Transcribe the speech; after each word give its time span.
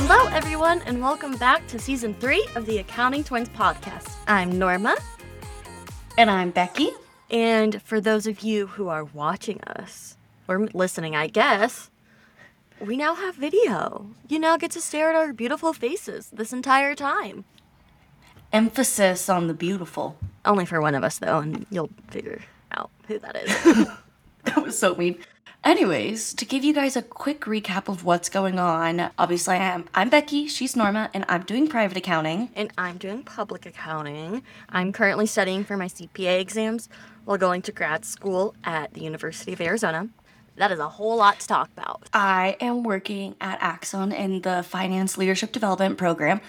Hello, 0.00 0.28
everyone, 0.30 0.80
and 0.86 1.00
welcome 1.00 1.36
back 1.36 1.66
to 1.68 1.78
season 1.78 2.14
three 2.14 2.46
of 2.54 2.66
the 2.66 2.78
Accounting 2.78 3.24
Twins 3.24 3.48
podcast. 3.50 4.14
I'm 4.26 4.58
Norma, 4.58 4.96
And 6.16 6.30
I'm 6.30 6.50
Becky. 6.50 6.90
and 7.30 7.80
for 7.82 8.00
those 8.00 8.26
of 8.26 8.40
you 8.40 8.68
who 8.68 8.88
are 8.88 9.04
watching 9.04 9.60
us, 9.64 10.16
or 10.46 10.66
listening, 10.72 11.14
I 11.16 11.26
guess, 11.26 11.90
we 12.80 12.96
now 12.96 13.14
have 13.14 13.34
video. 13.34 14.10
You 14.28 14.38
now 14.38 14.56
get 14.56 14.70
to 14.72 14.80
stare 14.80 15.10
at 15.10 15.16
our 15.16 15.32
beautiful 15.32 15.72
faces 15.72 16.30
this 16.32 16.52
entire 16.52 16.94
time. 16.94 17.44
Emphasis 18.52 19.28
on 19.28 19.46
the 19.46 19.54
beautiful. 19.54 20.16
Only 20.44 20.64
for 20.64 20.80
one 20.80 20.94
of 20.94 21.04
us, 21.04 21.18
though, 21.18 21.38
and 21.38 21.66
you'll 21.70 21.90
figure 22.08 22.42
out 22.72 22.90
who 23.06 23.18
that 23.18 23.36
is. 23.36 23.88
That 24.44 24.62
was 24.64 24.78
so 24.78 24.94
mean. 24.94 25.18
Anyways, 25.68 26.32
to 26.32 26.46
give 26.46 26.64
you 26.64 26.72
guys 26.72 26.96
a 26.96 27.02
quick 27.02 27.42
recap 27.42 27.88
of 27.88 28.02
what's 28.02 28.30
going 28.30 28.58
on, 28.58 29.10
obviously 29.18 29.56
I 29.56 29.74
am 29.74 29.84
I'm 29.94 30.08
Becky, 30.08 30.46
she's 30.46 30.74
Norma, 30.74 31.10
and 31.12 31.26
I'm 31.28 31.42
doing 31.42 31.68
private 31.68 31.98
accounting. 31.98 32.48
and 32.56 32.72
I'm 32.78 32.96
doing 32.96 33.22
public 33.22 33.66
accounting. 33.66 34.42
I'm 34.70 34.94
currently 34.94 35.26
studying 35.26 35.64
for 35.64 35.76
my 35.76 35.88
CPA 35.88 36.40
exams 36.40 36.88
while 37.26 37.36
going 37.36 37.60
to 37.60 37.72
grad 37.72 38.06
school 38.06 38.54
at 38.64 38.94
the 38.94 39.02
University 39.02 39.52
of 39.52 39.60
Arizona. 39.60 40.08
That 40.56 40.72
is 40.72 40.78
a 40.78 40.88
whole 40.88 41.18
lot 41.18 41.38
to 41.40 41.46
talk 41.46 41.68
about. 41.76 42.08
I 42.14 42.56
am 42.60 42.82
working 42.82 43.36
at 43.38 43.58
Axon 43.60 44.10
in 44.10 44.40
the 44.40 44.62
Finance 44.62 45.18
Leadership 45.18 45.52
Development 45.52 45.98
Program, 45.98 46.40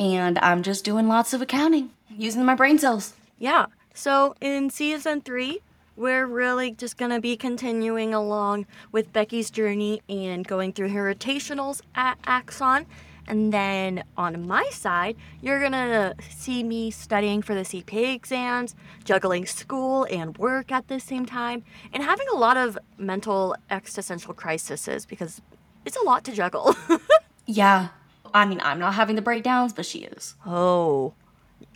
and 0.00 0.36
I'm 0.40 0.64
just 0.64 0.84
doing 0.84 1.06
lots 1.06 1.32
of 1.32 1.40
accounting, 1.40 1.90
using 2.10 2.44
my 2.44 2.56
brain 2.56 2.80
cells. 2.80 3.14
Yeah. 3.38 3.66
So 3.94 4.34
in 4.40 4.68
season 4.68 5.20
three, 5.20 5.60
we're 5.96 6.26
really 6.26 6.72
just 6.72 6.96
gonna 6.96 7.20
be 7.20 7.36
continuing 7.36 8.12
along 8.14 8.66
with 8.92 9.12
Becky's 9.12 9.50
journey 9.50 10.02
and 10.08 10.46
going 10.46 10.72
through 10.72 10.90
her 10.90 11.14
rotationals 11.14 11.80
at 11.94 12.18
Axon. 12.26 12.86
And 13.26 13.52
then 13.52 14.04
on 14.18 14.46
my 14.46 14.68
side, 14.70 15.16
you're 15.40 15.60
gonna 15.60 16.14
see 16.28 16.62
me 16.62 16.90
studying 16.90 17.40
for 17.40 17.54
the 17.54 17.62
CPA 17.64 18.14
exams, 18.14 18.74
juggling 19.04 19.46
school 19.46 20.06
and 20.10 20.36
work 20.36 20.70
at 20.70 20.88
the 20.88 21.00
same 21.00 21.24
time, 21.24 21.64
and 21.92 22.02
having 22.02 22.26
a 22.32 22.36
lot 22.36 22.56
of 22.58 22.76
mental 22.98 23.56
existential 23.70 24.34
crises 24.34 25.06
because 25.06 25.40
it's 25.86 25.96
a 25.96 26.02
lot 26.02 26.24
to 26.24 26.32
juggle. 26.32 26.74
Yeah. 27.46 27.88
I 28.32 28.46
mean, 28.46 28.60
I'm 28.62 28.78
not 28.78 28.94
having 28.94 29.16
the 29.16 29.22
breakdowns, 29.22 29.72
but 29.72 29.86
she 29.86 30.00
is. 30.00 30.34
Oh, 30.46 31.14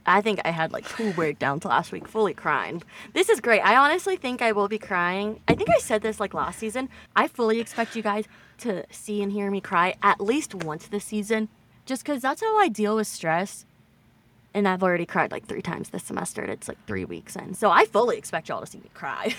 I 0.06 0.20
think 0.20 0.40
I 0.44 0.50
had 0.50 0.72
like 0.72 0.88
two 0.88 1.12
breakdowns 1.12 1.64
last 1.64 1.92
week, 1.92 2.08
fully 2.08 2.34
crying. 2.34 2.82
This 3.12 3.28
is 3.28 3.40
great. 3.40 3.60
I 3.60 3.76
honestly 3.76 4.16
think 4.16 4.40
I 4.40 4.52
will 4.52 4.68
be 4.68 4.78
crying. 4.78 5.40
I 5.48 5.54
think 5.54 5.70
I 5.70 5.78
said 5.78 6.02
this 6.02 6.18
like 6.20 6.34
last 6.34 6.58
season. 6.58 6.88
I 7.14 7.28
fully 7.28 7.60
expect 7.60 7.94
you 7.96 8.02
guys 8.02 8.24
to 8.58 8.84
see 8.90 9.22
and 9.22 9.32
hear 9.32 9.50
me 9.50 9.60
cry 9.60 9.94
at 10.02 10.20
least 10.20 10.54
once 10.54 10.88
this 10.88 11.04
season, 11.04 11.48
just 11.86 12.02
because 12.04 12.22
that's 12.22 12.40
how 12.40 12.58
I 12.58 12.68
deal 12.68 12.96
with 12.96 13.06
stress. 13.06 13.64
And 14.54 14.66
I've 14.66 14.82
already 14.82 15.06
cried 15.06 15.30
like 15.30 15.46
three 15.46 15.62
times 15.62 15.90
this 15.90 16.04
semester, 16.04 16.42
and 16.42 16.50
it's 16.50 16.68
like 16.68 16.78
three 16.86 17.04
weeks 17.04 17.36
in. 17.36 17.54
So 17.54 17.70
I 17.70 17.84
fully 17.84 18.16
expect 18.16 18.48
y'all 18.48 18.60
to 18.60 18.66
see 18.66 18.78
me 18.78 18.90
cry. 18.94 19.34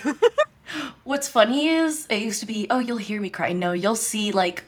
What's 1.04 1.28
funny 1.28 1.68
is 1.68 2.06
it 2.08 2.22
used 2.22 2.40
to 2.40 2.46
be, 2.46 2.68
oh, 2.70 2.78
you'll 2.78 2.96
hear 2.96 3.20
me 3.20 3.28
cry. 3.28 3.52
No, 3.52 3.72
you'll 3.72 3.96
see 3.96 4.30
like 4.30 4.62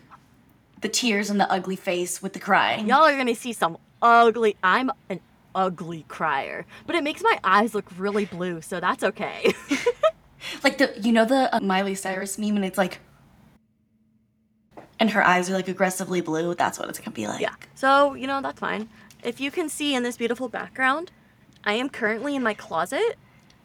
the 0.81 0.89
tears 0.89 1.31
and 1.31 1.39
the 1.39 1.51
ugly 1.51 1.77
face 1.77 2.21
with 2.21 2.33
the 2.33 2.41
crying. 2.41 2.89
y'all 2.89 3.05
are 3.05 3.17
gonna 3.17 3.37
see 3.37 3.53
some 3.53 3.79
ugly. 4.03 4.57
I'm 4.63 4.91
an 5.09 5.21
ugly 5.55 6.05
crier, 6.09 6.67
but 6.87 6.97
it 6.97 7.05
makes 7.05 7.23
my 7.23 7.39
eyes 7.45 7.75
look 7.75 7.87
really 7.97 8.25
blue, 8.25 8.61
so 8.61 8.81
that's 8.81 9.03
okay. 9.03 9.53
Like 10.63 10.79
the, 10.79 10.93
you 11.01 11.13
know 11.13 11.25
the 11.25 11.55
uh, 11.55 11.61
Miley 11.61 11.95
Cyrus 11.95 12.39
meme, 12.39 12.57
and 12.57 12.65
it's 12.65 12.79
like, 12.79 13.01
and 14.99 15.11
her 15.11 15.25
eyes 15.25 15.51
are 15.51 15.55
like 15.55 15.69
aggressively 15.69 16.21
blue. 16.21 16.55
That's 16.55 16.79
what 16.79 16.89
it's 16.89 16.99
gonna 16.99 17.11
be 17.11 17.27
like. 17.27 17.41
Yeah. 17.41 17.55
So, 17.75 18.15
you 18.15 18.27
know, 18.27 18.41
that's 18.41 18.61
fine. 18.61 18.89
If 19.23 19.41
you 19.41 19.51
can 19.51 19.69
see 19.69 19.95
in 19.95 20.03
this 20.03 20.17
beautiful 20.17 20.49
background, 20.49 21.11
I 21.65 21.75
am 21.75 21.89
currently 21.89 22.37
in 22.37 22.43
my 22.43 22.55
closet. 22.55 23.17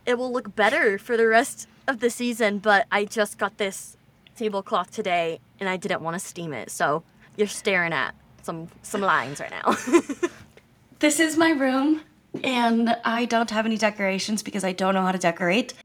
It 0.05 0.17
will 0.17 0.31
look 0.31 0.55
better 0.55 0.97
for 0.97 1.17
the 1.17 1.27
rest 1.27 1.67
of 1.87 1.99
the 1.99 2.09
season, 2.09 2.59
but 2.59 2.85
I 2.91 3.05
just 3.05 3.37
got 3.37 3.57
this 3.57 3.97
tablecloth 4.35 4.91
today 4.91 5.39
and 5.59 5.67
I 5.67 5.77
didn't 5.77 6.01
want 6.01 6.15
to 6.15 6.19
steam 6.19 6.53
it. 6.53 6.71
So, 6.71 7.03
you're 7.35 7.47
staring 7.47 7.93
at 7.93 8.15
some 8.41 8.69
some 8.81 9.01
lines 9.01 9.39
right 9.39 9.51
now. 9.51 9.75
This 10.99 11.19
is 11.19 11.37
my 11.37 11.51
room, 11.51 12.01
and 12.43 12.97
I 13.05 13.25
don't 13.25 13.51
have 13.51 13.67
any 13.67 13.77
decorations 13.77 14.41
because 14.41 14.63
I 14.63 14.71
don't 14.71 14.95
know 14.95 15.03
how 15.03 15.11
to 15.11 15.19
decorate. 15.19 15.75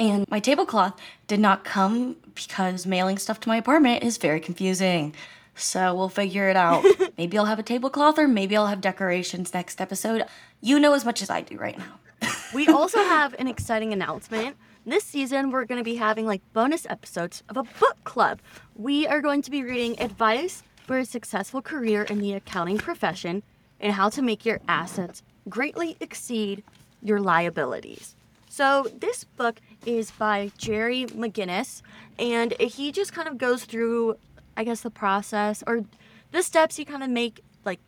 And 0.00 0.28
my 0.28 0.40
tablecloth 0.40 0.98
did 1.28 1.38
not 1.38 1.62
come 1.62 2.16
because 2.34 2.84
mailing 2.84 3.18
stuff 3.18 3.38
to 3.40 3.48
my 3.48 3.56
apartment 3.56 4.02
is 4.02 4.16
very 4.16 4.40
confusing. 4.40 5.14
So 5.54 5.94
we'll 5.94 6.08
figure 6.08 6.48
it 6.48 6.56
out. 6.56 6.84
maybe 7.18 7.38
I'll 7.38 7.44
have 7.44 7.60
a 7.60 7.62
tablecloth, 7.62 8.18
or 8.18 8.26
maybe 8.26 8.56
I'll 8.56 8.66
have 8.66 8.80
decorations 8.80 9.54
next 9.54 9.80
episode. 9.80 10.24
You 10.60 10.80
know 10.80 10.92
as 10.92 11.04
much 11.04 11.22
as 11.22 11.30
I 11.30 11.42
do 11.42 11.56
right 11.56 11.78
now. 11.78 12.00
we 12.52 12.66
also 12.66 12.98
have 12.98 13.36
an 13.38 13.46
exciting 13.46 13.92
announcement. 13.92 14.56
This 14.84 15.04
season, 15.04 15.52
we're 15.52 15.66
going 15.66 15.78
to 15.78 15.84
be 15.84 15.96
having 15.96 16.26
like 16.26 16.42
bonus 16.52 16.84
episodes 16.86 17.44
of 17.48 17.56
a 17.58 17.62
book 17.62 18.02
club. 18.02 18.40
We 18.74 19.06
are 19.06 19.20
going 19.20 19.42
to 19.42 19.52
be 19.52 19.62
reading 19.62 20.00
Advice 20.00 20.64
for 20.84 20.98
a 20.98 21.04
Successful 21.04 21.62
Career 21.62 22.02
in 22.02 22.18
the 22.18 22.32
Accounting 22.32 22.78
Profession 22.78 23.44
and 23.80 23.92
How 23.92 24.08
to 24.10 24.22
Make 24.22 24.44
Your 24.44 24.60
Assets 24.68 25.22
Greatly 25.48 25.96
Exceed 26.00 26.62
Your 27.02 27.20
Liabilities. 27.20 28.14
So, 28.48 28.86
this 28.98 29.24
book 29.24 29.60
is 29.86 30.10
by 30.10 30.50
Jerry 30.58 31.06
Maginnis, 31.06 31.82
and 32.18 32.52
he 32.54 32.90
just 32.90 33.12
kind 33.12 33.28
of 33.28 33.38
goes 33.38 33.64
through, 33.64 34.16
I 34.56 34.64
guess, 34.64 34.80
the 34.80 34.90
process 34.90 35.62
or 35.66 35.84
the 36.32 36.42
steps 36.42 36.78
you 36.78 36.84
kind 36.84 37.02
of 37.02 37.10
make 37.10 37.42
like 37.64 37.78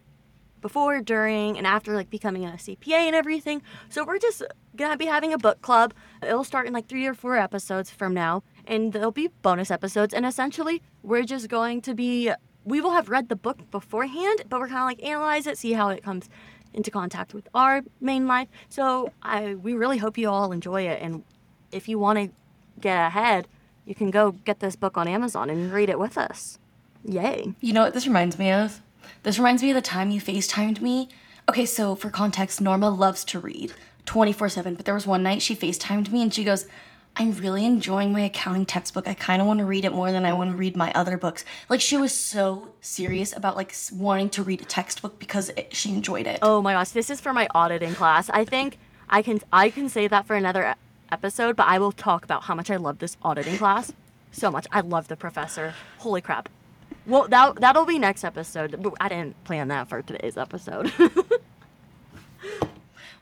before, 0.60 1.00
during, 1.00 1.56
and 1.56 1.66
after 1.66 1.94
like 1.94 2.10
becoming 2.10 2.44
a 2.44 2.52
CPA 2.52 2.92
and 2.92 3.16
everything. 3.16 3.62
So 3.88 4.04
we're 4.04 4.18
just 4.18 4.42
gonna 4.76 4.96
be 4.96 5.06
having 5.06 5.32
a 5.32 5.38
book 5.38 5.60
club. 5.62 5.94
It'll 6.22 6.44
start 6.44 6.66
in 6.66 6.72
like 6.72 6.86
three 6.86 7.06
or 7.06 7.14
four 7.14 7.36
episodes 7.36 7.90
from 7.90 8.14
now, 8.14 8.42
and 8.66 8.92
there'll 8.92 9.10
be 9.10 9.28
bonus 9.42 9.70
episodes. 9.70 10.14
And 10.14 10.24
essentially, 10.24 10.82
we're 11.02 11.24
just 11.24 11.48
going 11.48 11.80
to 11.82 11.94
be 11.94 12.30
we 12.64 12.80
will 12.80 12.92
have 12.92 13.08
read 13.08 13.28
the 13.28 13.36
book 13.36 13.70
beforehand, 13.70 14.42
but 14.48 14.60
we're 14.60 14.68
kind 14.68 14.80
of 14.80 14.86
like 14.86 15.02
analyze 15.02 15.46
it, 15.46 15.58
see 15.58 15.72
how 15.72 15.88
it 15.88 16.02
comes 16.02 16.28
into 16.72 16.90
contact 16.90 17.34
with 17.34 17.48
our 17.54 17.82
main 18.00 18.26
life. 18.26 18.48
So 18.68 19.12
I 19.22 19.54
we 19.54 19.74
really 19.74 19.98
hope 19.98 20.18
you 20.18 20.28
all 20.28 20.52
enjoy 20.52 20.82
it, 20.82 21.00
and 21.02 21.24
if 21.72 21.88
you 21.88 21.98
want 21.98 22.18
to 22.18 22.30
get 22.80 23.06
ahead, 23.06 23.48
you 23.84 23.94
can 23.94 24.10
go 24.10 24.32
get 24.32 24.60
this 24.60 24.76
book 24.76 24.96
on 24.96 25.08
Amazon 25.08 25.50
and 25.50 25.72
read 25.72 25.90
it 25.90 25.98
with 25.98 26.16
us. 26.16 26.58
Yay! 27.04 27.54
You 27.60 27.72
know 27.72 27.82
what 27.82 27.94
this 27.94 28.06
reminds 28.06 28.38
me 28.38 28.50
of? 28.50 28.82
This 29.22 29.38
reminds 29.38 29.62
me 29.62 29.70
of 29.70 29.74
the 29.74 29.82
time 29.82 30.10
you 30.10 30.20
FaceTimed 30.20 30.80
me. 30.80 31.08
Okay, 31.48 31.66
so 31.66 31.94
for 31.94 32.10
context, 32.10 32.60
Norma 32.60 32.90
loves 32.90 33.24
to 33.24 33.40
read 33.40 33.72
24 34.06 34.48
7, 34.50 34.74
but 34.74 34.84
there 34.84 34.94
was 34.94 35.06
one 35.06 35.22
night 35.22 35.42
she 35.42 35.56
FaceTimed 35.56 36.10
me 36.10 36.22
and 36.22 36.32
she 36.32 36.44
goes, 36.44 36.66
I'm 37.16 37.32
really 37.32 37.66
enjoying 37.66 38.12
my 38.12 38.20
accounting 38.20 38.64
textbook. 38.64 39.06
I 39.06 39.14
kind 39.14 39.42
of 39.42 39.48
want 39.48 39.58
to 39.58 39.64
read 39.64 39.84
it 39.84 39.92
more 39.92 40.10
than 40.12 40.24
I 40.24 40.32
want 40.32 40.50
to 40.52 40.56
read 40.56 40.76
my 40.76 40.92
other 40.92 41.18
books. 41.18 41.44
Like 41.68 41.80
she 41.80 41.96
was 41.96 42.14
so 42.14 42.68
serious 42.80 43.36
about 43.36 43.56
like 43.56 43.74
wanting 43.92 44.30
to 44.30 44.42
read 44.42 44.62
a 44.62 44.64
textbook 44.64 45.18
because 45.18 45.50
it, 45.50 45.74
she 45.74 45.90
enjoyed 45.90 46.26
it. 46.26 46.38
Oh 46.40 46.62
my 46.62 46.72
gosh, 46.72 46.90
this 46.90 47.10
is 47.10 47.20
for 47.20 47.32
my 47.32 47.48
auditing 47.54 47.94
class. 47.94 48.30
I 48.30 48.44
think 48.44 48.78
I 49.08 49.22
can 49.22 49.40
I 49.52 49.70
can 49.70 49.88
say 49.88 50.08
that 50.08 50.26
for 50.26 50.36
another 50.36 50.74
episode, 51.12 51.56
but 51.56 51.66
I 51.66 51.78
will 51.78 51.92
talk 51.92 52.24
about 52.24 52.44
how 52.44 52.54
much 52.54 52.70
I 52.70 52.76
love 52.76 53.00
this 53.00 53.16
auditing 53.22 53.58
class 53.58 53.92
so 54.30 54.50
much. 54.50 54.66
I 54.72 54.80
love 54.80 55.08
the 55.08 55.16
professor. 55.16 55.74
Holy 55.98 56.20
crap. 56.20 56.48
Well, 57.06 57.26
that 57.28 57.56
that'll 57.56 57.86
be 57.86 57.98
next 57.98 58.24
episode. 58.24 58.94
I 59.00 59.08
didn't 59.08 59.42
plan 59.44 59.68
that 59.68 59.88
for 59.88 60.00
today's 60.00 60.36
episode. 60.36 60.92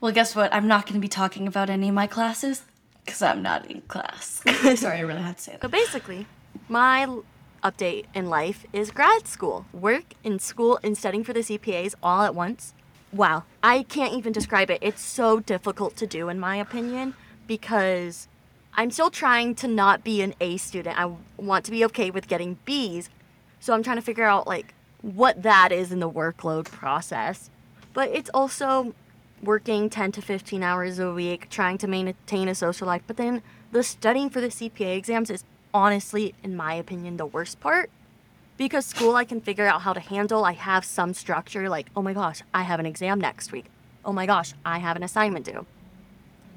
Well, 0.01 0.13
guess 0.13 0.33
what? 0.33 0.53
I'm 0.53 0.67
not 0.67 0.85
going 0.85 0.93
to 0.93 1.01
be 1.01 1.09
talking 1.09 1.45
about 1.45 1.69
any 1.69 1.89
of 1.89 1.93
my 1.93 2.07
classes 2.07 2.63
because 3.05 3.21
I'm 3.21 3.41
not 3.41 3.69
in 3.69 3.81
class. 3.81 4.41
Sorry, 4.79 4.97
I 4.97 5.01
really 5.01 5.21
had 5.21 5.37
to 5.37 5.43
say 5.43 5.51
that. 5.53 5.61
so 5.61 5.67
that. 5.67 5.71
basically, 5.71 6.27
my 6.67 7.03
l- 7.03 7.23
update 7.63 8.05
in 8.13 8.29
life 8.29 8.65
is 8.73 8.91
grad 8.91 9.27
school. 9.27 9.65
Work 9.73 10.13
in 10.23 10.39
school 10.39 10.79
and 10.83 10.97
studying 10.97 11.23
for 11.23 11.33
the 11.33 11.41
CPAs 11.41 11.95
all 12.01 12.23
at 12.23 12.35
once. 12.35 12.73
Wow, 13.11 13.43
I 13.63 13.83
can't 13.83 14.13
even 14.13 14.31
describe 14.33 14.69
it. 14.69 14.79
It's 14.81 15.01
so 15.01 15.39
difficult 15.39 15.95
to 15.97 16.05
do, 16.07 16.29
in 16.29 16.39
my 16.39 16.57
opinion, 16.57 17.15
because 17.47 18.27
I'm 18.75 18.91
still 18.91 19.09
trying 19.09 19.55
to 19.55 19.67
not 19.67 20.03
be 20.03 20.21
an 20.21 20.35
A 20.39 20.57
student. 20.57 20.99
I 20.99 21.11
want 21.37 21.65
to 21.65 21.71
be 21.71 21.83
okay 21.85 22.11
with 22.11 22.27
getting 22.27 22.59
Bs. 22.67 23.09
So 23.59 23.73
I'm 23.73 23.81
trying 23.83 23.97
to 23.97 24.01
figure 24.03 24.25
out 24.25 24.47
like 24.47 24.73
what 25.01 25.41
that 25.43 25.71
is 25.71 25.91
in 25.91 25.99
the 25.99 26.09
workload 26.09 26.65
process. 26.65 27.49
But 27.93 28.09
it's 28.09 28.29
also 28.33 28.93
working 29.43 29.89
10 29.89 30.11
to 30.13 30.21
15 30.21 30.63
hours 30.63 30.99
a 30.99 31.11
week, 31.13 31.49
trying 31.49 31.77
to 31.79 31.87
maintain 31.87 32.47
a 32.47 32.55
social 32.55 32.87
life. 32.87 33.01
But 33.07 33.17
then 33.17 33.41
the 33.71 33.83
studying 33.83 34.29
for 34.29 34.41
the 34.41 34.47
CPA 34.47 34.97
exams 34.97 35.29
is 35.29 35.43
honestly, 35.73 36.33
in 36.43 36.55
my 36.55 36.73
opinion, 36.73 37.17
the 37.17 37.25
worst 37.25 37.59
part. 37.59 37.89
Because 38.57 38.85
school, 38.85 39.15
I 39.15 39.23
can 39.23 39.39
figure 39.39 39.67
out 39.67 39.81
how 39.83 39.93
to 39.93 39.99
handle. 39.99 40.43
I 40.43 40.51
have 40.51 40.83
some 40.83 41.13
structure, 41.13 41.69
like, 41.69 41.87
oh 41.95 42.01
my 42.01 42.13
gosh, 42.13 42.41
I 42.53 42.63
have 42.63 42.79
an 42.79 42.85
exam 42.85 43.21
next 43.21 43.51
week. 43.51 43.65
Oh 44.03 44.11
my 44.11 44.25
gosh, 44.25 44.53
I 44.65 44.79
have 44.79 44.97
an 44.97 45.03
assignment 45.03 45.45
due. 45.45 45.65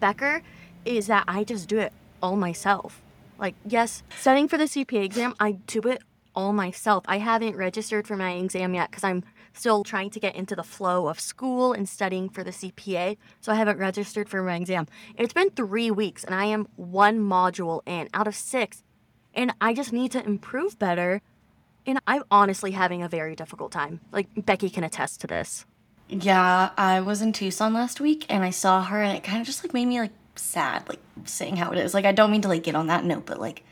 Becker 0.01 0.43
is 0.85 1.07
that 1.07 1.25
I 1.29 1.45
just 1.45 1.69
do 1.69 1.79
it 1.79 1.93
all 2.21 2.37
myself. 2.37 3.01
Like, 3.39 3.55
yes, 3.65 4.03
studying 4.19 4.49
for 4.49 4.59
the 4.59 4.65
CPA 4.65 5.05
exam, 5.05 5.35
I 5.39 5.53
do 5.67 5.81
it 5.83 6.03
all 6.35 6.53
myself. 6.53 7.05
I 7.07 7.19
haven't 7.19 7.57
registered 7.57 8.07
for 8.07 8.17
my 8.17 8.33
exam 8.33 8.75
yet 8.75 8.91
because 8.91 9.05
I'm 9.05 9.25
still 9.53 9.85
trying 9.85 10.11
to 10.11 10.21
get 10.21 10.35
into 10.35 10.57
the 10.57 10.63
flow 10.63 11.09
of 11.09 11.21
school 11.21 11.73
and 11.73 11.89
studying 11.89 12.29
for 12.29 12.43
the 12.45 12.51
CPA. 12.51 13.17
So 13.41 13.53
I 13.53 13.57
haven't 13.57 13.79
registered 13.79 14.29
for 14.29 14.43
my 14.43 14.57
exam. 14.57 14.87
It's 15.17 15.33
been 15.33 15.51
three 15.51 15.91
weeks 15.91 16.25
and 16.25 16.35
I 16.35 16.47
am 16.47 16.69
one 16.77 17.21
module 17.21 17.83
in 17.87 18.09
out 18.15 18.29
of 18.29 18.35
six. 18.35 18.83
And 19.35 19.53
I 19.61 19.73
just 19.75 19.93
need 19.93 20.13
to 20.13 20.25
improve 20.25 20.79
better. 20.79 21.23
And 21.87 22.01
I'm 22.07 22.23
honestly 22.31 22.73
having 22.73 23.03
a 23.03 23.09
very 23.09 23.35
difficult 23.35 23.73
time. 23.73 24.01
Like, 24.13 24.29
Becky 24.37 24.71
can 24.71 24.85
attest 24.85 25.21
to 25.23 25.27
this. 25.27 25.65
Yeah, 26.09 26.71
I 26.77 27.01
was 27.01 27.23
in 27.23 27.33
Tucson 27.33 27.73
last 27.73 27.99
week 27.99 28.27
and 28.29 28.45
I 28.45 28.51
saw 28.51 28.85
her 28.85 29.01
and 29.03 29.17
it 29.17 29.25
kind 29.25 29.41
of 29.41 29.47
just 29.47 29.65
like 29.65 29.73
made 29.73 29.87
me 29.87 29.99
like 29.99 30.11
sad, 30.37 30.87
like 30.89 31.01
saying 31.25 31.57
how 31.57 31.71
it 31.73 31.79
is. 31.79 31.95
Like 31.95 32.05
I 32.05 32.13
don't 32.13 32.31
mean 32.31 32.43
to 32.43 32.49
like 32.49 32.63
get 32.65 32.75
on 32.75 32.89
that 32.89 33.05
note, 33.05 33.25
but 33.25 33.41
like 33.41 33.65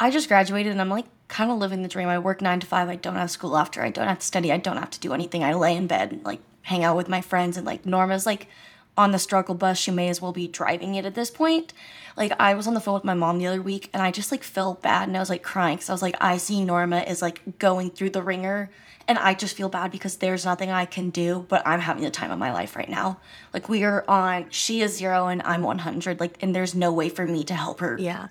I 0.00 0.10
just 0.10 0.26
graduated 0.26 0.72
and 0.72 0.80
I'm 0.80 0.88
like 0.88 1.06
kind 1.28 1.50
of 1.50 1.58
living 1.58 1.82
the 1.82 1.88
dream. 1.88 2.08
I 2.08 2.18
work 2.18 2.40
9 2.40 2.60
to 2.60 2.66
5. 2.66 2.88
I 2.88 2.96
don't 2.96 3.14
have 3.14 3.30
school 3.30 3.56
after. 3.56 3.82
I 3.82 3.90
don't 3.90 4.08
have 4.08 4.18
to 4.18 4.26
study. 4.26 4.50
I 4.50 4.56
don't 4.56 4.78
have 4.78 4.90
to 4.90 5.00
do 5.00 5.12
anything. 5.12 5.44
I 5.44 5.54
lay 5.54 5.76
in 5.76 5.86
bed 5.86 6.12
and 6.12 6.24
like 6.24 6.40
hang 6.62 6.84
out 6.84 6.96
with 6.96 7.08
my 7.08 7.20
friends 7.20 7.56
and 7.56 7.66
like 7.66 7.86
Norma's 7.86 8.26
like 8.26 8.48
on 8.96 9.12
the 9.12 9.18
struggle 9.18 9.54
bus. 9.54 9.78
She 9.78 9.90
may 9.90 10.08
as 10.08 10.20
well 10.20 10.32
be 10.32 10.48
driving 10.48 10.94
it 10.94 11.04
at 11.04 11.14
this 11.14 11.30
point. 11.30 11.72
Like 12.16 12.32
I 12.40 12.54
was 12.54 12.66
on 12.66 12.74
the 12.74 12.80
phone 12.80 12.94
with 12.94 13.04
my 13.04 13.14
mom 13.14 13.38
the 13.38 13.46
other 13.46 13.62
week 13.62 13.90
and 13.92 14.02
I 14.02 14.10
just 14.10 14.32
like 14.32 14.42
felt 14.42 14.82
bad 14.82 15.06
and 15.06 15.16
I 15.16 15.20
was 15.20 15.30
like 15.30 15.42
crying 15.42 15.76
because 15.76 15.90
I 15.90 15.92
was 15.92 16.02
like 16.02 16.16
I 16.20 16.38
see 16.38 16.64
Norma 16.64 17.00
is 17.00 17.22
like 17.22 17.58
going 17.58 17.90
through 17.90 18.10
the 18.10 18.22
ringer 18.22 18.70
and 19.08 19.18
I 19.18 19.32
just 19.32 19.56
feel 19.56 19.70
bad 19.70 19.90
because 19.90 20.16
there's 20.16 20.44
nothing 20.44 20.70
I 20.70 20.84
can 20.84 21.08
do, 21.08 21.46
but 21.48 21.62
I'm 21.66 21.80
having 21.80 22.04
the 22.04 22.10
time 22.10 22.30
of 22.30 22.38
my 22.38 22.52
life 22.52 22.76
right 22.76 22.90
now. 22.90 23.20
Like 23.54 23.66
we 23.66 23.82
are 23.84 24.04
on, 24.06 24.50
she 24.50 24.82
is 24.82 24.98
zero 24.98 25.28
and 25.28 25.40
I'm 25.44 25.62
100. 25.62 26.20
Like, 26.20 26.36
and 26.42 26.54
there's 26.54 26.74
no 26.74 26.92
way 26.92 27.08
for 27.08 27.26
me 27.26 27.42
to 27.44 27.54
help 27.54 27.80
her 27.80 27.96
Yeah. 27.98 28.28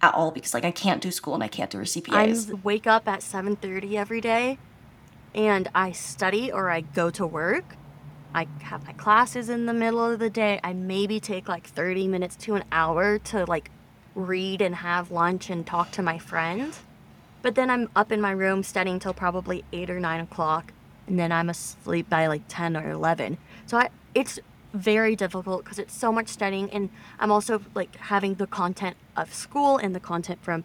At 0.00 0.14
all 0.14 0.30
because 0.30 0.54
like 0.54 0.64
I 0.64 0.70
can't 0.70 1.02
do 1.02 1.10
school 1.10 1.34
and 1.34 1.42
I 1.42 1.48
can't 1.48 1.70
do 1.70 1.78
her 1.78 1.84
CPAs. 1.84 2.50
I 2.50 2.54
wake 2.62 2.86
up 2.86 3.08
at 3.08 3.20
7:30 3.20 3.96
every 3.96 4.20
day 4.20 4.58
and 5.34 5.68
I 5.74 5.92
study 5.92 6.50
or 6.50 6.70
I 6.70 6.82
go 6.82 7.10
to 7.10 7.26
work. 7.26 7.76
I 8.34 8.46
have 8.60 8.86
my 8.86 8.92
classes 8.92 9.48
in 9.48 9.66
the 9.66 9.72
middle 9.72 10.04
of 10.04 10.18
the 10.18 10.30
day. 10.30 10.60
I 10.62 10.72
maybe 10.72 11.18
take 11.18 11.48
like 11.48 11.66
30 11.66 12.08
minutes 12.08 12.36
to 12.36 12.54
an 12.54 12.64
hour 12.70 13.18
to 13.18 13.44
like 13.46 13.70
read 14.14 14.60
and 14.60 14.76
have 14.76 15.10
lunch 15.10 15.50
and 15.50 15.66
talk 15.66 15.90
to 15.92 16.02
my 16.02 16.18
friends. 16.18 16.80
But 17.40 17.54
then 17.54 17.70
I'm 17.70 17.88
up 17.96 18.12
in 18.12 18.20
my 18.20 18.32
room 18.32 18.62
studying 18.62 18.98
till 18.98 19.14
probably 19.14 19.64
8 19.72 19.90
or 19.90 20.00
9 20.00 20.20
o'clock 20.20 20.72
and 21.06 21.18
then 21.18 21.32
I'm 21.32 21.48
asleep 21.48 22.08
by 22.10 22.26
like 22.26 22.42
10 22.48 22.76
or 22.76 22.90
11. 22.90 23.38
So 23.66 23.78
I, 23.78 23.88
it's 24.14 24.38
very 24.72 25.16
difficult 25.16 25.64
because 25.64 25.78
it's 25.78 25.96
so 25.96 26.12
much 26.12 26.28
studying 26.28 26.70
and 26.70 26.90
I'm 27.18 27.30
also 27.30 27.62
like 27.74 27.96
having 27.96 28.34
the 28.34 28.46
content 28.46 28.96
of 29.16 29.32
school 29.32 29.78
and 29.78 29.94
the 29.94 30.00
content 30.00 30.40
from 30.42 30.64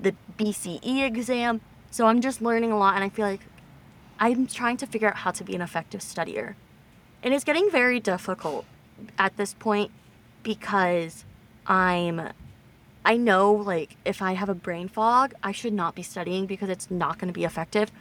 the 0.00 0.14
BCE 0.38 1.04
exam. 1.04 1.60
So 1.90 2.06
I'm 2.06 2.20
just 2.20 2.42
learning 2.42 2.72
a 2.72 2.78
lot 2.78 2.94
and 2.96 3.04
I 3.04 3.08
feel 3.08 3.26
like 3.26 3.42
I'm 4.18 4.46
trying 4.46 4.76
to 4.78 4.86
figure 4.86 5.08
out 5.08 5.16
how 5.18 5.30
to 5.30 5.44
be 5.44 5.54
an 5.54 5.60
effective 5.60 6.00
studier. 6.00 6.54
And 7.22 7.32
it's 7.32 7.44
getting 7.44 7.70
very 7.70 8.00
difficult 8.00 8.64
at 9.18 9.36
this 9.36 9.54
point 9.54 9.90
because 10.42 11.24
I'm 11.66 12.30
I 13.04 13.16
know 13.16 13.52
like 13.52 13.96
if 14.04 14.22
I 14.22 14.32
have 14.32 14.48
a 14.48 14.54
brain 14.54 14.88
fog, 14.88 15.34
I 15.42 15.52
should 15.52 15.74
not 15.74 15.94
be 15.94 16.02
studying 16.02 16.46
because 16.46 16.70
it's 16.70 16.90
not 16.90 17.18
going 17.18 17.28
to 17.28 17.34
be 17.34 17.44
effective, 17.44 17.92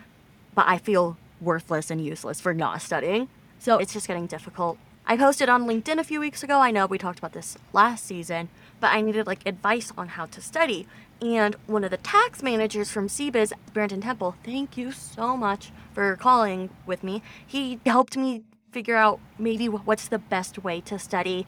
but 0.56 0.66
I 0.68 0.78
feel 0.78 1.18
worthless 1.42 1.92
and 1.92 2.04
useless 2.04 2.40
for 2.40 2.54
not 2.54 2.82
studying. 2.82 3.28
So 3.60 3.78
it's 3.78 3.94
just 3.94 4.08
getting 4.08 4.28
difficult. 4.28 4.78
I 5.06 5.18
posted 5.18 5.50
on 5.50 5.66
LinkedIn 5.66 6.00
a 6.00 6.04
few 6.04 6.22
weeks 6.22 6.44
ago. 6.44 6.60
I 6.60 6.72
know 6.72 6.86
we 6.86 6.98
talked 6.98 7.20
about 7.20 7.34
this 7.34 7.58
last 7.74 8.06
season, 8.06 8.48
but 8.80 8.94
I 8.94 9.02
needed 9.02 9.28
like 9.28 9.46
advice 9.46 9.92
on 9.98 10.08
how 10.10 10.28
to 10.28 10.40
study. 10.40 10.88
And 11.22 11.56
one 11.68 11.84
of 11.84 11.92
the 11.92 11.98
tax 11.98 12.42
managers 12.42 12.90
from 12.90 13.10
CBiz, 13.10 13.52
Brandon 13.74 14.00
Temple, 14.00 14.36
thank 14.46 14.78
you 14.78 14.94
so 14.94 15.36
much 15.36 15.74
for 15.94 16.16
calling 16.16 16.70
with 16.86 17.04
me. 17.04 17.22
He 17.46 17.82
helped 17.86 18.16
me 18.16 18.44
figure 18.72 18.96
out 18.96 19.20
maybe 19.38 19.68
what's 19.68 20.08
the 20.08 20.20
best 20.20 20.64
way 20.64 20.80
to 20.82 20.98
study, 20.98 21.48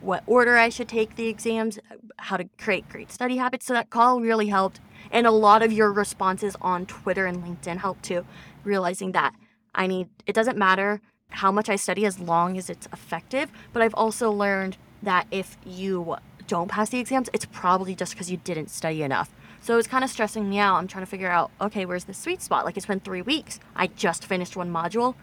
what 0.00 0.22
order 0.26 0.56
I 0.56 0.70
should 0.70 0.88
take 0.88 1.16
the 1.16 1.28
exams, 1.28 1.78
how 2.16 2.38
to 2.38 2.48
create 2.56 2.88
great 2.88 3.12
study 3.12 3.36
habits. 3.36 3.66
So 3.66 3.74
that 3.74 3.90
call 3.90 4.22
really 4.22 4.48
helped. 4.48 4.80
And 5.10 5.26
a 5.26 5.30
lot 5.30 5.62
of 5.62 5.72
your 5.72 5.92
responses 5.92 6.56
on 6.62 6.86
Twitter 6.86 7.26
and 7.26 7.44
LinkedIn 7.44 7.76
helped 7.76 8.04
too, 8.04 8.24
realizing 8.64 9.12
that 9.12 9.34
I 9.74 9.86
need, 9.86 10.08
it 10.26 10.34
doesn't 10.34 10.56
matter 10.56 11.02
how 11.38 11.52
much 11.52 11.68
I 11.68 11.76
study 11.76 12.04
as 12.04 12.18
long 12.18 12.58
as 12.58 12.68
it's 12.68 12.88
effective. 12.92 13.50
But 13.72 13.80
I've 13.80 13.94
also 13.94 14.30
learned 14.30 14.76
that 15.02 15.28
if 15.30 15.56
you 15.64 16.16
don't 16.48 16.68
pass 16.68 16.90
the 16.90 16.98
exams, 16.98 17.30
it's 17.32 17.44
probably 17.44 17.94
just 17.94 18.12
because 18.12 18.28
you 18.30 18.38
didn't 18.38 18.70
study 18.70 19.02
enough. 19.04 19.30
So 19.60 19.78
it's 19.78 19.86
kind 19.86 20.02
of 20.02 20.10
stressing 20.10 20.50
me 20.50 20.58
out. 20.58 20.76
I'm 20.76 20.88
trying 20.88 21.04
to 21.04 21.10
figure 21.10 21.30
out, 21.30 21.52
okay, 21.60 21.86
where's 21.86 22.04
the 22.04 22.14
sweet 22.14 22.42
spot? 22.42 22.64
Like 22.64 22.76
it's 22.76 22.86
been 22.86 23.00
three 23.00 23.22
weeks. 23.22 23.60
I 23.76 23.86
just 23.86 24.24
finished 24.24 24.56
one 24.56 24.72
module. 24.72 25.14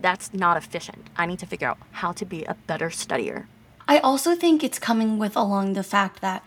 That's 0.00 0.32
not 0.32 0.56
efficient. 0.56 1.10
I 1.16 1.26
need 1.26 1.40
to 1.40 1.46
figure 1.46 1.68
out 1.68 1.78
how 1.90 2.12
to 2.12 2.24
be 2.24 2.44
a 2.44 2.54
better 2.68 2.88
studier. 2.88 3.46
I 3.88 3.98
also 3.98 4.36
think 4.36 4.62
it's 4.62 4.78
coming 4.78 5.18
with 5.18 5.36
along 5.36 5.72
the 5.72 5.82
fact 5.82 6.20
that 6.20 6.44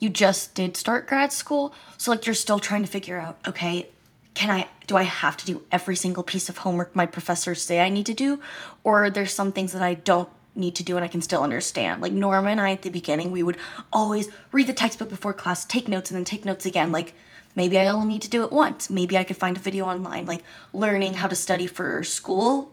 you 0.00 0.08
just 0.08 0.54
did 0.54 0.76
start 0.76 1.06
grad 1.06 1.32
school. 1.32 1.72
So 1.98 2.10
like 2.10 2.26
you're 2.26 2.34
still 2.34 2.58
trying 2.58 2.82
to 2.82 2.88
figure 2.88 3.20
out, 3.20 3.38
okay, 3.46 3.90
can 4.34 4.50
I 4.50 4.68
do 4.86 4.96
I 4.96 5.02
have 5.02 5.36
to 5.38 5.46
do 5.46 5.62
every 5.70 5.96
single 5.96 6.22
piece 6.22 6.48
of 6.48 6.58
homework 6.58 6.96
my 6.96 7.06
professors 7.06 7.62
say 7.62 7.80
I 7.80 7.88
need 7.88 8.06
to 8.06 8.14
do? 8.14 8.40
Or 8.84 9.10
there's 9.10 9.32
some 9.32 9.52
things 9.52 9.72
that 9.72 9.82
I 9.82 9.94
don't 9.94 10.28
need 10.54 10.74
to 10.76 10.82
do 10.82 10.96
and 10.96 11.04
I 11.04 11.08
can 11.08 11.22
still 11.22 11.42
understand. 11.42 12.02
Like 12.02 12.12
Norma 12.12 12.50
and 12.50 12.60
I 12.60 12.72
at 12.72 12.82
the 12.82 12.90
beginning, 12.90 13.30
we 13.30 13.42
would 13.42 13.56
always 13.92 14.28
read 14.52 14.66
the 14.66 14.72
textbook 14.72 15.08
before 15.08 15.32
class, 15.32 15.64
take 15.64 15.88
notes, 15.88 16.10
and 16.10 16.16
then 16.16 16.24
take 16.24 16.44
notes 16.44 16.66
again. 16.66 16.92
Like 16.92 17.14
maybe 17.54 17.78
I 17.78 17.86
only 17.88 18.08
need 18.08 18.22
to 18.22 18.30
do 18.30 18.44
it 18.44 18.52
once. 18.52 18.90
Maybe 18.90 19.16
I 19.16 19.24
could 19.24 19.36
find 19.36 19.56
a 19.56 19.60
video 19.60 19.86
online. 19.86 20.26
Like 20.26 20.42
learning 20.72 21.14
how 21.14 21.28
to 21.28 21.36
study 21.36 21.66
for 21.66 22.02
school 22.02 22.72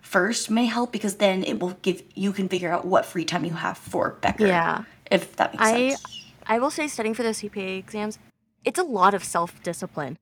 first 0.00 0.50
may 0.50 0.64
help 0.64 0.92
because 0.92 1.16
then 1.16 1.44
it 1.44 1.60
will 1.60 1.76
give 1.82 2.02
you 2.14 2.32
can 2.32 2.48
figure 2.48 2.72
out 2.72 2.86
what 2.86 3.04
free 3.04 3.24
time 3.24 3.44
you 3.44 3.52
have 3.52 3.76
for 3.76 4.16
Becker. 4.22 4.46
Yeah. 4.46 4.84
If 5.10 5.36
that 5.36 5.52
makes 5.52 5.62
I 5.62 5.90
sense. 5.90 6.24
I 6.46 6.58
will 6.58 6.70
say 6.70 6.86
studying 6.88 7.14
for 7.14 7.22
the 7.22 7.30
CPA 7.30 7.78
exams, 7.78 8.18
it's 8.64 8.78
a 8.78 8.82
lot 8.82 9.12
of 9.12 9.22
self-discipline 9.22 10.16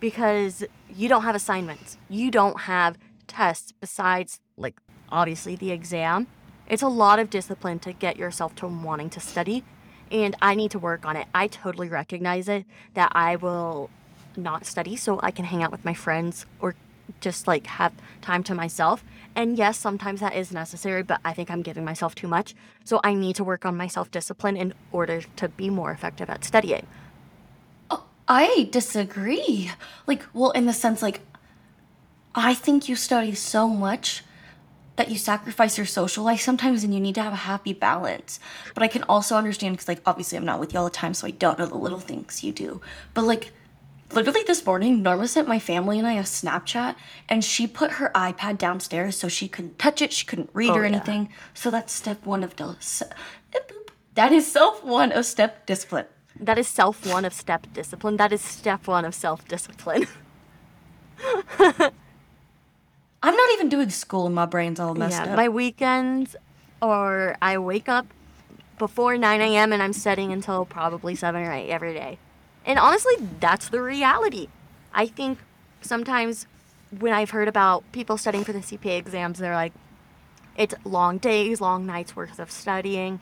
because 0.00 0.64
you 0.88 1.08
don't 1.08 1.22
have 1.22 1.34
assignments. 1.34 1.96
You 2.08 2.30
don't 2.30 2.60
have 2.62 2.98
tests 3.26 3.72
besides 3.72 4.40
like 4.56 4.80
obviously 5.10 5.54
the 5.56 5.70
exam. 5.70 6.26
It's 6.66 6.82
a 6.82 6.88
lot 6.88 7.18
of 7.18 7.30
discipline 7.30 7.78
to 7.80 7.92
get 7.92 8.16
yourself 8.16 8.54
to 8.56 8.66
wanting 8.66 9.10
to 9.10 9.20
study 9.20 9.64
and 10.10 10.36
I 10.42 10.54
need 10.54 10.70
to 10.72 10.78
work 10.78 11.04
on 11.04 11.16
it. 11.16 11.28
I 11.34 11.46
totally 11.46 11.88
recognize 11.88 12.48
it 12.48 12.64
that 12.94 13.12
I 13.14 13.36
will 13.36 13.90
not 14.36 14.66
study 14.66 14.96
so 14.96 15.20
I 15.22 15.30
can 15.30 15.44
hang 15.44 15.62
out 15.62 15.72
with 15.72 15.84
my 15.84 15.94
friends 15.94 16.46
or 16.60 16.74
just 17.20 17.46
like 17.46 17.66
have 17.66 17.92
time 18.20 18.42
to 18.44 18.54
myself. 18.54 19.04
And 19.34 19.56
yes, 19.56 19.78
sometimes 19.78 20.20
that 20.20 20.34
is 20.34 20.52
necessary, 20.52 21.02
but 21.02 21.20
I 21.24 21.32
think 21.32 21.50
I'm 21.50 21.62
giving 21.62 21.84
myself 21.84 22.14
too 22.14 22.28
much. 22.28 22.54
So 22.84 23.00
I 23.04 23.14
need 23.14 23.36
to 23.36 23.44
work 23.44 23.64
on 23.64 23.76
my 23.76 23.86
self 23.86 24.10
discipline 24.10 24.56
in 24.56 24.74
order 24.92 25.22
to 25.36 25.48
be 25.48 25.70
more 25.70 25.92
effective 25.92 26.30
at 26.30 26.44
studying. 26.44 26.86
I 28.30 28.68
disagree. 28.70 29.72
Like, 30.06 30.22
well, 30.32 30.52
in 30.52 30.66
the 30.66 30.72
sense, 30.72 31.02
like, 31.02 31.20
I 32.32 32.54
think 32.54 32.88
you 32.88 32.94
study 32.94 33.34
so 33.34 33.66
much 33.66 34.22
that 34.94 35.10
you 35.10 35.18
sacrifice 35.18 35.76
your 35.76 35.86
social 35.86 36.22
life 36.22 36.40
sometimes 36.40 36.84
and 36.84 36.94
you 36.94 37.00
need 37.00 37.16
to 37.16 37.22
have 37.22 37.32
a 37.32 37.36
happy 37.36 37.72
balance. 37.72 38.38
But 38.72 38.84
I 38.84 38.88
can 38.88 39.02
also 39.04 39.34
understand 39.36 39.74
because, 39.74 39.88
like, 39.88 40.00
obviously 40.06 40.38
I'm 40.38 40.44
not 40.44 40.60
with 40.60 40.72
you 40.72 40.78
all 40.78 40.84
the 40.84 40.92
time, 40.92 41.12
so 41.12 41.26
I 41.26 41.32
don't 41.32 41.58
know 41.58 41.66
the 41.66 41.74
little 41.74 41.98
things 41.98 42.44
you 42.44 42.52
do. 42.52 42.80
But, 43.14 43.24
like, 43.24 43.50
literally 44.12 44.44
this 44.46 44.64
morning, 44.64 45.02
Norma 45.02 45.26
sent 45.26 45.48
my 45.48 45.58
family 45.58 45.98
and 45.98 46.06
I 46.06 46.12
a 46.12 46.22
Snapchat 46.22 46.94
and 47.28 47.44
she 47.44 47.66
put 47.66 47.92
her 47.92 48.12
iPad 48.14 48.58
downstairs 48.58 49.16
so 49.16 49.26
she 49.26 49.48
couldn't 49.48 49.76
touch 49.76 50.00
it, 50.02 50.12
she 50.12 50.24
couldn't 50.24 50.50
read 50.52 50.70
Oh, 50.70 50.74
or 50.74 50.82
yeah. 50.82 50.94
anything. 50.94 51.30
So 51.52 51.68
that's 51.72 51.92
step 51.92 52.24
one 52.24 52.44
of 52.44 52.54
the. 52.54 52.76
Eh, 53.54 53.58
that 54.14 54.30
is 54.30 54.46
self 54.46 54.84
one 54.84 55.10
of 55.10 55.26
step 55.26 55.66
discipline. 55.66 56.06
That 56.38 56.58
is 56.58 56.68
self 56.68 57.06
one 57.06 57.24
of 57.24 57.32
step 57.32 57.66
discipline. 57.72 58.16
That 58.16 58.32
is 58.32 58.40
step 58.40 58.86
one 58.86 59.04
of 59.04 59.14
self 59.14 59.46
discipline. 59.48 60.06
I'm 63.22 63.36
not 63.36 63.52
even 63.52 63.68
doing 63.68 63.90
school 63.90 64.26
and 64.26 64.34
my 64.34 64.46
brain's 64.46 64.80
all 64.80 64.94
messed 64.94 65.18
yeah, 65.20 65.32
up. 65.32 65.36
my 65.36 65.48
weekends, 65.48 66.36
or 66.80 67.36
I 67.42 67.58
wake 67.58 67.88
up 67.88 68.06
before 68.78 69.18
9 69.18 69.40
a.m. 69.42 69.72
and 69.74 69.82
I'm 69.82 69.92
studying 69.92 70.32
until 70.32 70.64
probably 70.64 71.14
7 71.14 71.42
or 71.42 71.52
8 71.52 71.68
every 71.68 71.92
day. 71.92 72.18
And 72.64 72.78
honestly, 72.78 73.14
that's 73.38 73.68
the 73.68 73.82
reality. 73.82 74.48
I 74.94 75.06
think 75.06 75.38
sometimes 75.82 76.46
when 76.98 77.12
I've 77.12 77.30
heard 77.30 77.46
about 77.48 77.84
people 77.92 78.16
studying 78.16 78.44
for 78.44 78.52
the 78.52 78.60
CPA 78.60 78.98
exams, 78.98 79.38
they're 79.38 79.54
like, 79.54 79.72
it's 80.56 80.74
long 80.84 81.18
days, 81.18 81.60
long 81.60 81.86
nights 81.86 82.16
worth 82.16 82.38
of 82.38 82.50
studying. 82.50 83.20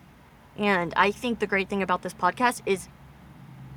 And 0.56 0.94
I 0.96 1.10
think 1.10 1.40
the 1.40 1.46
great 1.46 1.68
thing 1.68 1.82
about 1.82 2.02
this 2.02 2.14
podcast 2.14 2.62
is 2.66 2.88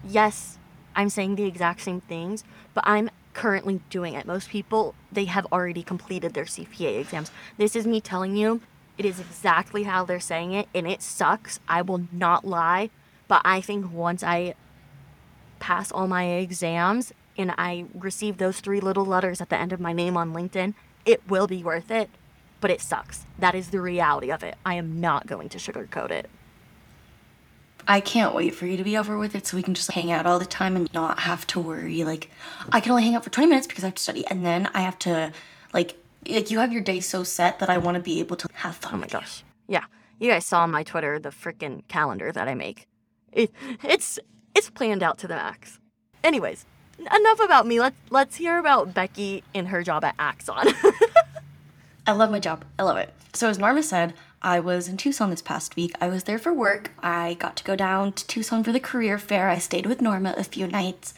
yes, 0.08 0.58
I'm 0.96 1.10
saying 1.10 1.36
the 1.36 1.46
exact 1.46 1.82
same 1.82 2.02
things, 2.02 2.44
but 2.74 2.84
I'm 2.88 3.10
currently 3.34 3.82
doing 3.90 4.14
it. 4.14 4.26
Most 4.26 4.50
people, 4.50 4.96
they 5.12 5.26
have 5.26 5.48
already 5.52 5.84
completed 5.84 6.34
their 6.34 6.46
CPA 6.46 7.00
exams. 7.00 7.32
This 7.58 7.76
is 7.76 7.88
me 7.88 8.02
telling 8.02 8.36
you, 8.36 8.62
it 8.98 9.06
is 9.06 9.20
exactly 9.20 9.84
how 9.84 10.06
they're 10.06 10.20
saying 10.20 10.54
it, 10.54 10.68
and 10.76 10.88
it 10.88 11.02
sucks. 11.02 11.60
I 11.68 11.82
will 11.82 12.08
not 12.12 12.46
lie, 12.46 12.90
but 13.28 13.42
I 13.46 13.62
think 13.62 13.92
once 13.92 14.24
I 14.24 14.56
pass 15.60 15.92
all 15.92 16.08
my 16.08 16.26
exams 16.26 17.14
and 17.38 17.54
I 17.58 17.86
receive 17.94 18.38
those 18.38 18.60
three 18.60 18.80
little 18.80 19.06
letters 19.06 19.40
at 19.42 19.50
the 19.50 19.58
end 19.58 19.72
of 19.72 19.80
my 19.80 19.94
name 19.94 20.18
on 20.18 20.34
LinkedIn, 20.34 20.74
it 21.06 21.28
will 21.30 21.48
be 21.48 21.64
worth 21.64 21.90
it, 21.90 22.10
but 22.60 22.70
it 22.70 22.82
sucks. 22.82 23.26
That 23.40 23.56
is 23.56 23.70
the 23.70 23.82
reality 23.82 24.32
of 24.32 24.44
it. 24.44 24.56
I 24.66 24.76
am 24.76 25.00
not 25.00 25.28
going 25.28 25.50
to 25.50 25.58
sugarcoat 25.58 26.12
it. 26.12 26.30
I 27.88 28.00
can't 28.00 28.36
wait 28.36 28.56
for 28.56 28.66
you 28.66 28.78
to 28.78 28.84
be 28.84 28.98
over 28.98 29.18
with 29.18 29.36
it 29.36 29.48
so 29.48 29.58
we 29.58 29.64
can 29.64 29.74
just 29.74 29.92
hang 29.92 30.12
out 30.12 30.26
all 30.26 30.40
the 30.40 30.46
time 30.46 30.76
and 30.76 30.92
not 30.94 31.20
have 31.22 31.46
to 31.48 31.60
worry. 31.60 32.04
Like, 32.04 32.30
I 32.72 32.80
can 32.80 32.92
only 32.92 33.04
hang 33.04 33.16
out 33.16 33.24
for 33.24 33.30
20 33.30 33.48
minutes 33.48 33.68
because 33.68 33.84
I 33.84 33.88
have 33.88 33.96
to 33.96 34.04
study, 34.04 34.26
and 34.28 34.46
then 34.46 34.70
I 34.74 34.82
have 34.82 35.00
to, 35.00 35.32
like, 35.74 35.96
like 36.28 36.52
you 36.52 36.60
have 36.60 36.72
your 36.72 36.82
day 36.82 37.00
so 37.00 37.24
set 37.24 37.60
that 37.60 37.70
I 37.70 37.78
want 37.78 37.96
to 37.96 38.02
be 38.02 38.20
able 38.20 38.36
to 38.38 38.48
have 38.54 38.76
fun. 38.76 38.96
Oh 38.96 38.98
my 38.98 39.08
gosh. 39.08 39.44
Yeah. 39.68 39.86
You 40.20 40.30
guys 40.30 40.46
saw 40.46 40.62
on 40.62 40.72
my 40.72 40.84
Twitter 40.84 41.18
the 41.18 41.30
freaking 41.30 41.88
calendar 41.88 42.32
that 42.32 42.48
I 42.48 42.54
make. 42.54 42.88
It, 43.32 43.52
it's 43.84 44.20
it's 44.54 44.70
planned 44.70 45.02
out 45.02 45.18
to 45.20 45.28
the 45.28 45.36
max. 45.36 45.80
Anyways, 46.24 46.66
enough 47.00 47.40
about 47.40 47.66
me. 47.66 47.80
Let's 47.80 47.96
let's 48.10 48.36
hear 48.36 48.60
about 48.60 48.94
Becky 48.94 49.44
and 49.56 49.70
her 49.70 49.84
job 49.84 50.04
at 50.04 50.16
Axon. 50.20 50.68
I 52.08 52.12
love 52.12 52.32
my 52.32 52.40
job. 52.40 52.66
I 52.78 52.84
love 52.84 52.98
it. 52.98 53.14
So 53.34 53.50
as 53.50 53.58
Norma 53.58 53.82
said, 53.84 54.14
I 54.44 54.60
was 54.60 54.88
in 54.88 54.98
Tucson 54.98 55.30
this 55.30 55.42
past 55.42 55.76
week. 55.76 55.94
I 56.02 56.08
was 56.08 56.24
there 56.24 56.40
for 56.40 56.52
work. 56.52 56.92
I 57.04 57.36
got 57.36 57.56
to 57.58 57.64
go 57.64 57.76
down 57.76 58.14
to 58.14 58.26
Tucson 58.26 58.64
for 58.64 58.72
the 58.72 58.80
career 58.80 59.20
fair. 59.20 59.50
I 59.50 59.60
stayed 59.60 59.86
with 59.86 60.02
Norma 60.02 60.34
a 60.36 60.44
few 60.44 60.66
nights. 60.66 61.14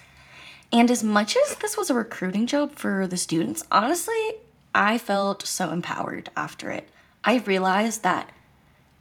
And 0.74 0.92
as 0.92 1.04
much 1.04 1.38
as 1.38 1.56
this 1.56 1.78
was 1.78 1.90
a 1.90 1.94
recruiting 1.94 2.48
job 2.48 2.76
for 2.76 3.08
the 3.08 3.16
students, 3.16 3.64
honestly, 3.72 4.34
I 4.76 4.98
felt 4.98 5.46
so 5.46 5.70
empowered 5.70 6.32
after 6.36 6.70
it. 6.70 6.90
I 7.24 7.38
realized 7.38 8.04
that 8.04 8.30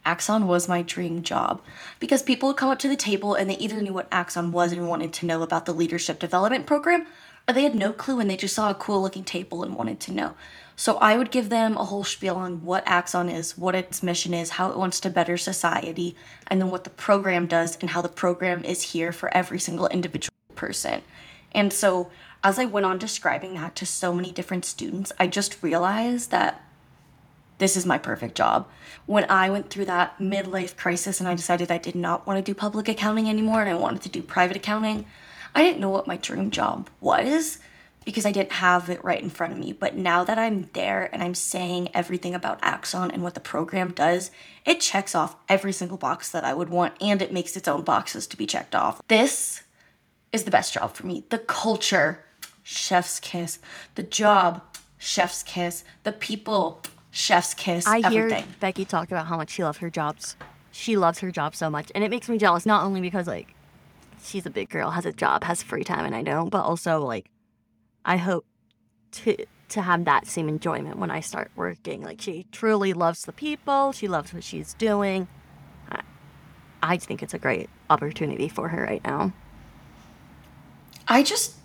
Axon 0.05 0.47
was 0.47 0.69
my 0.69 0.83
dream 0.83 1.23
job 1.23 1.61
because 1.99 2.23
people 2.23 2.49
would 2.49 2.57
come 2.57 2.71
up 2.71 2.79
to 2.81 2.88
the 2.88 2.97
table 2.97 3.35
and 3.35 3.50
they 3.50 3.57
either 3.57 3.81
knew 3.81 3.93
what 3.93 4.09
Axon 4.12 4.52
was 4.52 4.71
and 4.71 4.88
wanted 4.88 5.12
to 5.14 5.26
know 5.26 5.43
about 5.43 5.67
the 5.67 5.75
leadership 5.75 6.21
development 6.21 6.67
program, 6.67 7.07
or 7.49 7.55
they 7.55 7.64
had 7.64 7.75
no 7.75 7.93
clue 7.93 8.21
and 8.21 8.31
they 8.31 8.37
just 8.37 8.55
saw 8.55 8.71
a 8.71 8.75
cool 8.75 9.02
looking 9.02 9.25
table 9.25 9.64
and 9.64 9.75
wanted 9.75 9.99
to 10.00 10.12
know. 10.12 10.35
So 10.76 10.97
I 10.99 11.17
would 11.17 11.31
give 11.31 11.49
them 11.49 11.76
a 11.76 11.85
whole 11.85 12.05
spiel 12.05 12.37
on 12.37 12.64
what 12.64 12.83
Axon 12.87 13.29
is, 13.29 13.57
what 13.59 13.75
its 13.75 14.02
mission 14.02 14.35
is, 14.35 14.50
how 14.50 14.71
it 14.71 14.79
wants 14.79 15.00
to 15.00 15.11
better 15.11 15.37
society, 15.37 16.17
and 16.47 16.61
then 16.61 16.71
what 16.71 16.85
the 16.85 16.91
program 16.91 17.47
does 17.47 17.76
and 17.81 17.91
how 17.91 18.02
the 18.02 18.09
program 18.09 18.64
is 18.64 18.83
here 18.83 19.12
for 19.12 19.35
every 19.37 19.59
single 19.59 19.87
individual 19.88 20.35
person. 20.55 21.02
And 21.52 21.73
so 21.73 22.11
as 22.43 22.59
I 22.59 22.64
went 22.64 22.87
on 22.87 22.99
describing 22.99 23.55
that 23.55 23.76
to 23.76 23.87
so 23.87 24.14
many 24.14 24.33
different 24.33 24.64
students, 24.64 25.12
I 25.19 25.26
just 25.26 25.62
realized 25.62 26.31
that 26.31 26.61
this 27.59 27.76
is 27.76 27.87
my 27.87 27.99
perfect 27.99 28.35
job. 28.35 28.67
When 29.07 29.25
I 29.31 29.50
went 29.50 29.71
through 29.71 29.85
that 29.85 30.19
midlife 30.19 30.76
crisis 30.76 31.21
and 31.21 31.29
I 31.29 31.35
decided 31.35 31.71
I 31.71 31.79
did 31.79 31.95
not 31.95 32.26
want 32.26 32.38
to 32.38 32.50
do 32.50 32.55
public 32.55 32.88
accounting 32.88 33.29
anymore 33.29 33.61
and 33.61 33.71
I 33.71 33.75
wanted 33.75 34.02
to 34.02 34.09
do 34.09 34.23
private 34.23 34.57
accounting, 34.57 35.07
I 35.55 35.62
didn't 35.62 35.81
know 35.81 35.91
what 35.91 36.09
my 36.09 36.17
dream 36.17 36.50
job 36.50 36.88
was 37.00 37.59
because 38.05 38.27
I 38.27 38.33
didn't 38.33 38.53
have 38.53 38.89
it 38.91 39.03
right 39.05 39.23
in 39.23 39.31
front 39.31 39.53
of 39.53 39.59
me. 39.59 39.73
But 39.73 39.97
now 39.97 40.25
that 40.25 40.39
I'm 40.39 40.69
there 40.73 41.09
and 41.13 41.23
I'm 41.23 41.35
saying 41.35 41.91
everything 41.95 42.35
about 42.35 42.59
Axon 42.63 43.11
and 43.11 43.23
what 43.23 43.35
the 43.35 43.41
program 43.41 43.93
does, 43.93 44.31
it 44.65 44.81
checks 44.81 45.15
off 45.15 45.37
every 45.49 45.73
single 45.73 45.99
box 45.99 46.31
that 46.31 46.45
I 46.45 46.55
would 46.55 46.69
want 46.69 46.95
and 47.01 47.23
it 47.23 47.33
makes 47.33 47.57
its 47.57 47.69
own 47.69 47.83
boxes 47.83 48.27
to 48.29 48.37
be 48.37 48.47
checked 48.47 48.75
off. 48.75 49.01
This 49.09 49.63
is 50.33 50.45
the 50.45 50.51
best 50.51 50.75
job 50.75 50.95
for 50.95 51.07
me. 51.07 51.25
The 51.29 51.39
culture, 51.39 52.25
chef's 52.63 53.21
kiss. 53.21 53.59
The 53.95 54.03
job, 54.03 54.63
chef's 54.99 55.43
kiss. 55.43 55.85
The 56.05 56.13
people, 56.13 56.83
chef's 57.11 57.55
kiss. 57.55 57.87
I 57.87 58.09
hear. 58.09 58.45
Becky 58.61 58.85
talk 58.85 59.11
about 59.11 59.27
how 59.27 59.37
much 59.37 59.51
she 59.51 59.63
loves 59.63 59.79
her 59.79 59.91
jobs. 59.91 60.37
She 60.71 60.97
loves 60.97 61.19
her 61.19 61.31
job 61.31 61.55
so 61.55 61.69
much, 61.69 61.93
and 61.95 62.03
it 62.03 62.11
makes 62.11 62.31
me 62.31 62.39
jealous. 62.39 62.65
Not 62.65 62.85
only 62.85 63.03
because 63.03 63.27
like 63.27 63.55
she's 64.23 64.47
a 64.47 64.51
big 64.51 64.71
girl, 64.71 64.91
has 64.91 65.05
a 65.05 65.13
job, 65.13 65.45
has 65.45 65.63
free 65.63 65.85
time, 65.85 66.07
and 66.07 66.15
I 66.15 66.23
don't, 66.23 66.49
but 66.49 66.63
also 66.63 67.05
like 67.05 67.27
I 68.05 68.17
hope 68.17 68.45
to 69.13 69.37
to 69.69 69.83
have 69.83 70.05
that 70.05 70.27
same 70.27 70.49
enjoyment 70.49 70.99
when 70.99 71.11
I 71.11 71.21
start 71.21 71.51
working. 71.57 72.03
Like 72.03 72.21
she 72.21 72.47
truly 72.53 72.93
loves 72.93 73.23
the 73.23 73.33
people. 73.33 73.93
She 73.93 74.07
loves 74.07 74.35
what 74.35 74.45
she's 74.45 74.75
doing. 74.75 75.29
I, 75.91 76.03
I 76.83 76.97
think 76.99 77.23
it's 77.23 77.33
a 77.33 77.39
great 77.39 77.71
opportunity 77.89 78.49
for 78.49 78.69
her 78.69 78.83
right 78.83 79.03
now. 79.03 79.33
I 81.09 81.23
just 81.23 81.57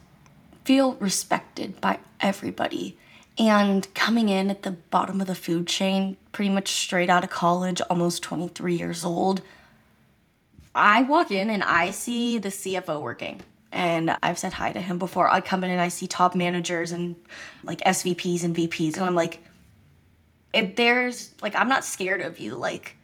feel 0.63 0.93
respected 0.95 1.79
by 1.81 1.99
everybody. 2.19 2.97
And 3.37 3.93
coming 3.93 4.29
in 4.29 4.49
at 4.49 4.63
the 4.63 4.71
bottom 4.71 5.21
of 5.21 5.27
the 5.27 5.35
food 5.35 5.67
chain, 5.67 6.17
pretty 6.31 6.49
much 6.49 6.69
straight 6.69 7.09
out 7.09 7.23
of 7.23 7.29
college, 7.29 7.81
almost 7.89 8.23
23 8.23 8.75
years 8.75 9.05
old, 9.05 9.41
I 10.73 11.03
walk 11.03 11.29
in 11.29 11.49
and 11.49 11.63
I 11.63 11.91
see 11.91 12.37
the 12.37 12.49
CFO 12.49 13.01
working. 13.01 13.41
And 13.77 14.17
I've 14.23 14.39
said 14.39 14.53
hi 14.53 14.71
to 14.71 14.81
him 14.81 14.97
before. 14.97 15.29
I 15.29 15.39
come 15.39 15.63
in 15.63 15.69
and 15.69 15.79
I 15.79 15.89
see 15.89 16.07
top 16.07 16.33
managers 16.33 16.91
and 16.91 17.15
like 17.63 17.77
SVPs 17.81 18.43
and 18.43 18.55
VPs. 18.55 18.95
And 18.95 19.05
I'm 19.05 19.13
like, 19.13 19.39
if 20.51 20.75
there's 20.75 21.35
like, 21.43 21.55
I'm 21.55 21.69
not 21.69 21.85
scared 21.85 22.21
of 22.21 22.39
you. 22.39 22.55
Like, 22.55 22.97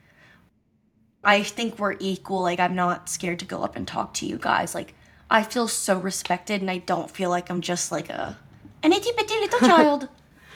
I 1.23 1.43
think 1.43 1.77
we're 1.77 1.95
equal. 1.99 2.41
Like, 2.41 2.59
I'm 2.59 2.73
not 2.73 3.07
scared 3.07 3.37
to 3.39 3.45
go 3.45 3.61
up 3.61 3.75
and 3.75 3.87
talk 3.87 4.15
to 4.15 4.25
you 4.25 4.39
guys. 4.39 4.73
Like, 4.73 4.95
I 5.29 5.43
feel 5.43 5.67
so 5.67 5.99
respected 5.99 6.61
and 6.61 6.71
I 6.71 6.79
don't 6.79 7.11
feel 7.11 7.29
like 7.29 7.51
I'm 7.51 7.61
just 7.61 7.91
like 7.91 8.09
a 8.09 8.35
an 8.81 8.93
itty 8.93 9.11
bitty 9.15 9.35
little 9.41 9.59
child. 9.67 10.09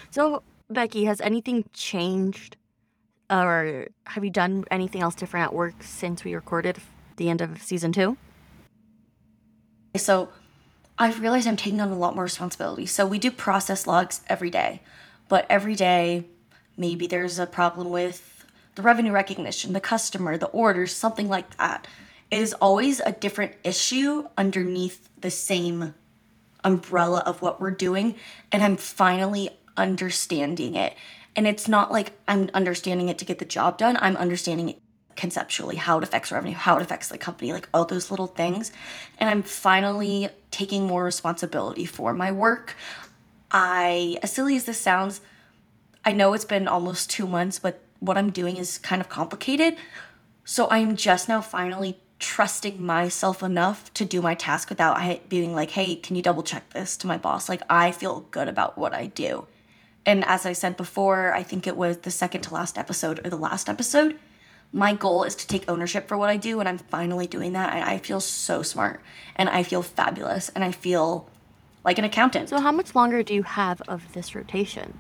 So 0.10 0.42
Becky, 0.68 1.06
has 1.06 1.22
anything 1.22 1.64
changed, 1.74 2.58
or 3.30 3.90
have 4.08 4.24
you 4.24 4.32
done 4.32 4.66
anything 4.72 5.04
else 5.04 5.14
different 5.14 5.46
at 5.46 5.54
work 5.54 5.76
since 5.82 6.24
we 6.24 6.34
recorded 6.34 6.80
the 7.18 7.30
end 7.30 7.42
of 7.42 7.62
season 7.62 7.92
two? 7.92 8.18
So 9.96 10.30
I've 10.98 11.22
realized 11.22 11.48
I'm 11.48 11.58
taking 11.58 11.82
on 11.82 11.92
a 11.92 11.98
lot 11.98 12.16
more 12.16 12.24
responsibility. 12.24 12.86
So 12.86 13.06
we 13.06 13.20
do 13.20 13.32
process 13.32 13.88
logs 13.88 14.22
every 14.28 14.50
day, 14.50 14.82
but 15.30 15.46
every 15.50 15.76
day 15.76 16.26
maybe 16.76 17.08
there's 17.08 17.40
a 17.40 17.46
problem 17.46 17.90
with 17.90 18.46
the 18.76 18.82
revenue 18.82 19.12
recognition, 19.12 19.74
the 19.74 19.82
customer, 19.82 20.38
the 20.38 20.48
orders, 20.48 20.96
something 20.96 21.28
like 21.28 21.58
that. 21.58 21.88
It 22.30 22.40
is 22.40 22.54
always 22.54 23.00
a 23.00 23.12
different 23.12 23.54
issue 23.64 24.28
underneath 24.38 25.10
the 25.20 25.32
same 25.32 25.94
umbrella 26.64 27.24
of 27.26 27.42
what 27.42 27.60
we're 27.60 27.72
doing, 27.72 28.16
and 28.52 28.64
I'm 28.64 28.78
finally 28.78 29.50
understanding 29.76 30.76
it. 30.76 30.96
And 31.36 31.48
it's 31.48 31.68
not 31.68 31.92
like 31.92 32.12
I'm 32.28 32.50
understanding 32.54 33.10
it 33.10 33.18
to 33.20 33.26
get 33.26 33.40
the 33.40 33.46
job 33.46 33.78
done, 33.78 33.98
I'm 34.00 34.18
understanding 34.18 34.70
it 34.70 34.82
conceptually 35.18 35.76
how 35.76 35.98
it 35.98 36.04
affects 36.04 36.32
revenue, 36.32 36.56
how 36.56 36.78
it 36.78 36.82
affects 36.82 37.10
the 37.10 37.18
company, 37.18 37.52
like 37.52 37.68
all 37.74 37.84
those 37.84 38.10
little 38.10 38.28
things. 38.28 38.72
And 39.18 39.30
I'm 39.30 39.44
finally 39.44 40.30
taking 40.52 40.88
more 40.88 41.04
responsibility 41.04 41.86
for 41.86 42.14
my 42.14 42.32
work. 42.32 42.76
I, 43.52 44.18
as 44.24 44.32
silly 44.32 44.56
as 44.56 44.66
this 44.66 44.80
sounds, 44.80 45.20
I 46.06 46.14
know 46.14 46.34
it's 46.34 46.46
been 46.46 46.68
almost 46.68 47.10
two 47.10 47.28
months, 47.28 47.60
but 47.60 47.82
what 48.00 48.18
I'm 48.18 48.30
doing 48.30 48.58
is 48.58 48.78
kind 48.78 49.02
of 49.02 49.10
complicated. 49.10 49.76
So 50.46 50.70
I'm 50.70 50.96
just 50.96 51.28
now 51.28 51.42
finally 51.42 52.00
trusting 52.20 52.82
myself 52.82 53.44
enough 53.44 53.94
to 53.94 54.06
do 54.06 54.22
my 54.22 54.34
task 54.34 54.70
without 54.70 55.30
being 55.30 55.54
like, 55.54 55.72
hey, 55.72 55.96
can 55.96 56.16
you 56.16 56.22
double 56.22 56.44
check 56.44 56.70
this 56.72 56.98
to 56.98 57.08
my 57.08 57.18
boss? 57.18 57.50
Like, 57.50 57.62
I 57.70 57.92
feel 57.92 58.22
good 58.32 58.48
about 58.48 58.78
what 58.78 58.94
I 58.94 59.08
do. 59.08 59.48
And 60.06 60.24
as 60.26 60.46
I 60.46 60.54
said 60.54 60.78
before, 60.78 61.34
I 61.34 61.44
think 61.44 61.68
it 61.68 61.76
was 61.76 61.98
the 61.98 62.12
second 62.12 62.42
to 62.44 62.54
last 62.54 62.78
episode 62.78 63.26
or 63.26 63.30
the 63.30 63.38
last 63.38 63.68
episode, 63.68 64.18
my 64.74 64.94
goal 64.94 65.24
is 65.24 65.36
to 65.36 65.48
take 65.48 65.70
ownership 65.70 66.08
for 66.08 66.18
what 66.18 66.30
I 66.30 66.38
do. 66.38 66.60
And 66.60 66.68
I'm 66.68 66.78
finally 66.78 67.28
doing 67.28 67.54
that. 67.54 67.74
And 67.74 67.84
I 67.84 67.98
feel 67.98 68.20
so 68.20 68.62
smart 68.62 69.02
and 69.36 69.50
I 69.50 69.64
feel 69.64 69.82
fabulous 69.82 70.50
and 70.50 70.64
I 70.64 70.72
feel 70.72 71.30
like 71.84 71.98
an 71.98 72.06
accountant. 72.06 72.50
So, 72.50 72.60
how 72.60 72.72
much 72.72 72.96
longer 72.96 73.24
do 73.24 73.34
you 73.34 73.44
have 73.44 73.82
of 73.88 74.12
this 74.14 74.36
rotation? 74.36 75.00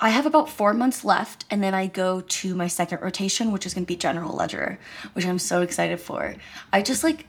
I 0.00 0.10
have 0.10 0.26
about 0.26 0.50
four 0.50 0.74
months 0.74 1.04
left, 1.04 1.44
and 1.50 1.62
then 1.62 1.72
I 1.72 1.86
go 1.86 2.20
to 2.20 2.54
my 2.54 2.66
second 2.66 3.00
rotation, 3.00 3.52
which 3.52 3.64
is 3.64 3.74
going 3.74 3.84
to 3.84 3.88
be 3.88 3.96
general 3.96 4.34
ledger, 4.34 4.78
which 5.12 5.24
I'm 5.24 5.38
so 5.38 5.62
excited 5.62 6.00
for. 6.00 6.34
I 6.72 6.82
just 6.82 7.04
like, 7.04 7.26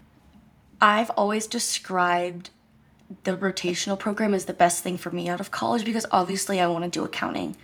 I've 0.82 1.12
always 1.12 1.46
described 1.46 2.50
the 3.24 3.38
rotational 3.38 4.00
program 4.00 4.34
as 4.34 4.46
the 4.46 4.54
best 4.54 4.84
thing 4.84 4.98
for 4.98 5.12
me 5.12 5.30
out 5.30 5.40
of 5.40 5.52
college 5.52 5.86
because 5.86 6.06
obviously 6.12 6.60
I 6.60 6.68
want 6.68 6.86
to 6.86 6.90
do 6.90 7.06
accounting. 7.06 7.56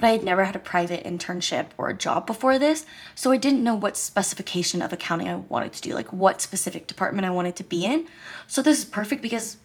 But 0.00 0.06
I 0.06 0.10
had 0.12 0.24
never 0.24 0.44
had 0.44 0.56
a 0.56 0.60
private 0.60 1.04
internship 1.04 1.66
or 1.76 1.90
a 1.90 1.94
job 1.94 2.26
before 2.26 2.58
this, 2.58 2.86
so 3.14 3.32
I 3.32 3.36
didn't 3.36 3.62
know 3.62 3.74
what 3.74 3.98
specification 3.98 4.80
of 4.80 4.92
accounting 4.94 5.28
I 5.28 5.36
wanted 5.36 5.74
to 5.74 5.82
do, 5.82 5.94
like 5.94 6.10
what 6.10 6.40
specific 6.40 6.86
department 6.86 7.26
I 7.26 7.30
wanted 7.30 7.54
to 7.56 7.64
be 7.64 7.84
in. 7.84 8.06
So 8.46 8.62
this 8.62 8.78
is 8.78 8.84
perfect 8.86 9.20
because 9.20 9.58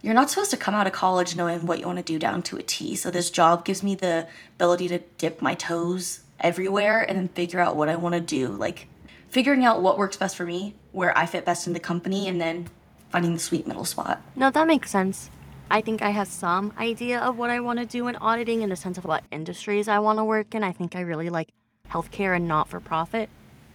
you're 0.00 0.14
not 0.14 0.30
supposed 0.30 0.52
to 0.52 0.56
come 0.56 0.74
out 0.74 0.86
of 0.86 0.92
college 0.92 1.34
knowing 1.34 1.66
what 1.66 1.80
you 1.80 1.86
want 1.86 1.98
to 1.98 2.04
do 2.04 2.18
down 2.18 2.42
to 2.42 2.56
a 2.56 2.62
T. 2.62 2.94
So 2.94 3.10
this 3.10 3.30
job 3.30 3.64
gives 3.64 3.82
me 3.82 3.96
the 3.96 4.28
ability 4.56 4.88
to 4.88 5.00
dip 5.18 5.42
my 5.42 5.54
toes 5.54 6.20
everywhere 6.38 7.02
and 7.02 7.18
then 7.18 7.28
figure 7.28 7.60
out 7.60 7.76
what 7.76 7.88
I 7.88 7.96
want 7.96 8.14
to 8.14 8.20
do. 8.20 8.48
Like 8.48 8.86
figuring 9.28 9.64
out 9.64 9.82
what 9.82 9.98
works 9.98 10.16
best 10.16 10.36
for 10.36 10.46
me, 10.46 10.74
where 10.92 11.16
I 11.18 11.26
fit 11.26 11.44
best 11.44 11.66
in 11.66 11.72
the 11.72 11.80
company, 11.80 12.28
and 12.28 12.40
then 12.40 12.68
finding 13.10 13.34
the 13.34 13.40
sweet 13.40 13.66
middle 13.66 13.84
spot. 13.84 14.22
No, 14.36 14.50
that 14.50 14.66
makes 14.66 14.90
sense. 14.90 15.30
I 15.70 15.80
think 15.80 16.02
I 16.02 16.10
have 16.10 16.26
some 16.28 16.72
idea 16.78 17.20
of 17.20 17.38
what 17.38 17.50
I 17.50 17.60
want 17.60 17.78
to 17.78 17.86
do 17.86 18.08
in 18.08 18.16
auditing 18.16 18.62
in 18.62 18.70
the 18.70 18.76
sense 18.76 18.98
of 18.98 19.04
what 19.04 19.22
industries 19.30 19.86
I 19.86 20.00
want 20.00 20.18
to 20.18 20.24
work 20.24 20.54
in. 20.54 20.64
I 20.64 20.72
think 20.72 20.96
I 20.96 21.00
really 21.00 21.30
like 21.30 21.50
healthcare 21.88 22.34
and 22.34 22.48
not 22.48 22.68
for 22.68 22.80
profit. 22.80 23.30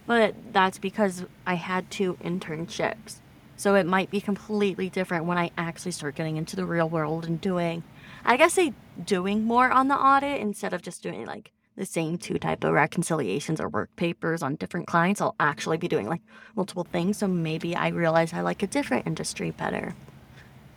But 0.06 0.34
that's 0.52 0.78
because 0.78 1.24
I 1.46 1.54
had 1.54 1.90
two 1.90 2.14
internships 2.22 3.20
So 3.56 3.74
it 3.74 3.86
might 3.86 4.10
be 4.10 4.20
completely 4.20 4.88
different 4.90 5.24
when 5.24 5.38
I 5.38 5.50
actually 5.56 5.92
start 5.92 6.14
getting 6.14 6.36
into 6.36 6.54
the 6.54 6.66
real 6.66 6.88
world 6.88 7.24
and 7.24 7.40
doing, 7.40 7.82
I 8.24 8.36
guess, 8.36 8.52
say 8.52 8.74
doing 9.02 9.44
more 9.44 9.70
on 9.70 9.88
the 9.88 9.96
audit 9.96 10.40
instead 10.40 10.74
of 10.74 10.82
just 10.82 11.02
doing 11.02 11.24
like 11.24 11.52
the 11.76 11.86
same 11.86 12.18
two 12.18 12.38
type 12.38 12.64
of 12.64 12.72
reconciliations 12.72 13.60
or 13.60 13.68
work 13.68 13.94
papers 13.96 14.42
on 14.42 14.56
different 14.56 14.86
clients. 14.86 15.20
I'll 15.20 15.34
actually 15.40 15.78
be 15.78 15.88
doing 15.88 16.08
like 16.08 16.22
multiple 16.54 16.84
things. 16.84 17.18
So 17.18 17.26
maybe 17.26 17.74
I 17.74 17.88
realize 17.88 18.32
I 18.32 18.42
like 18.42 18.62
a 18.62 18.66
different 18.66 19.06
industry 19.06 19.50
better. 19.50 19.94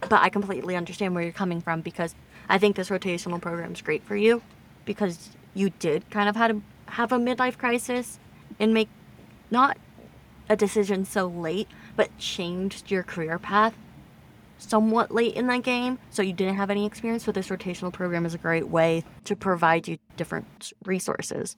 But 0.01 0.21
I 0.21 0.29
completely 0.29 0.75
understand 0.75 1.13
where 1.13 1.23
you're 1.23 1.33
coming 1.33 1.61
from 1.61 1.81
because 1.81 2.15
I 2.47 2.57
think 2.57 2.75
this 2.75 2.89
rotational 2.89 3.41
program 3.41 3.73
is 3.73 3.81
great 3.81 4.03
for 4.03 4.15
you 4.15 4.41
because 4.85 5.29
you 5.53 5.71
did 5.71 6.09
kind 6.09 6.29
of 6.29 6.35
had 6.35 6.51
a, 6.51 6.61
have 6.91 7.11
a 7.11 7.17
midlife 7.17 7.57
crisis 7.57 8.19
and 8.59 8.73
make 8.73 8.89
not 9.51 9.77
a 10.47 10.55
decision 10.55 11.05
so 11.05 11.27
late, 11.27 11.67
but 11.95 12.17
changed 12.17 12.89
your 12.89 13.03
career 13.03 13.37
path 13.37 13.73
somewhat 14.57 15.11
late 15.11 15.35
in 15.35 15.47
that 15.47 15.63
game. 15.63 15.99
So 16.09 16.21
you 16.21 16.33
didn't 16.33 16.55
have 16.55 16.69
any 16.69 16.85
experience. 16.85 17.23
So 17.23 17.31
this 17.31 17.47
rotational 17.47 17.91
program 17.91 18.25
is 18.25 18.33
a 18.33 18.37
great 18.37 18.67
way 18.67 19.03
to 19.23 19.35
provide 19.35 19.87
you 19.87 19.97
different 20.17 20.73
resources. 20.85 21.55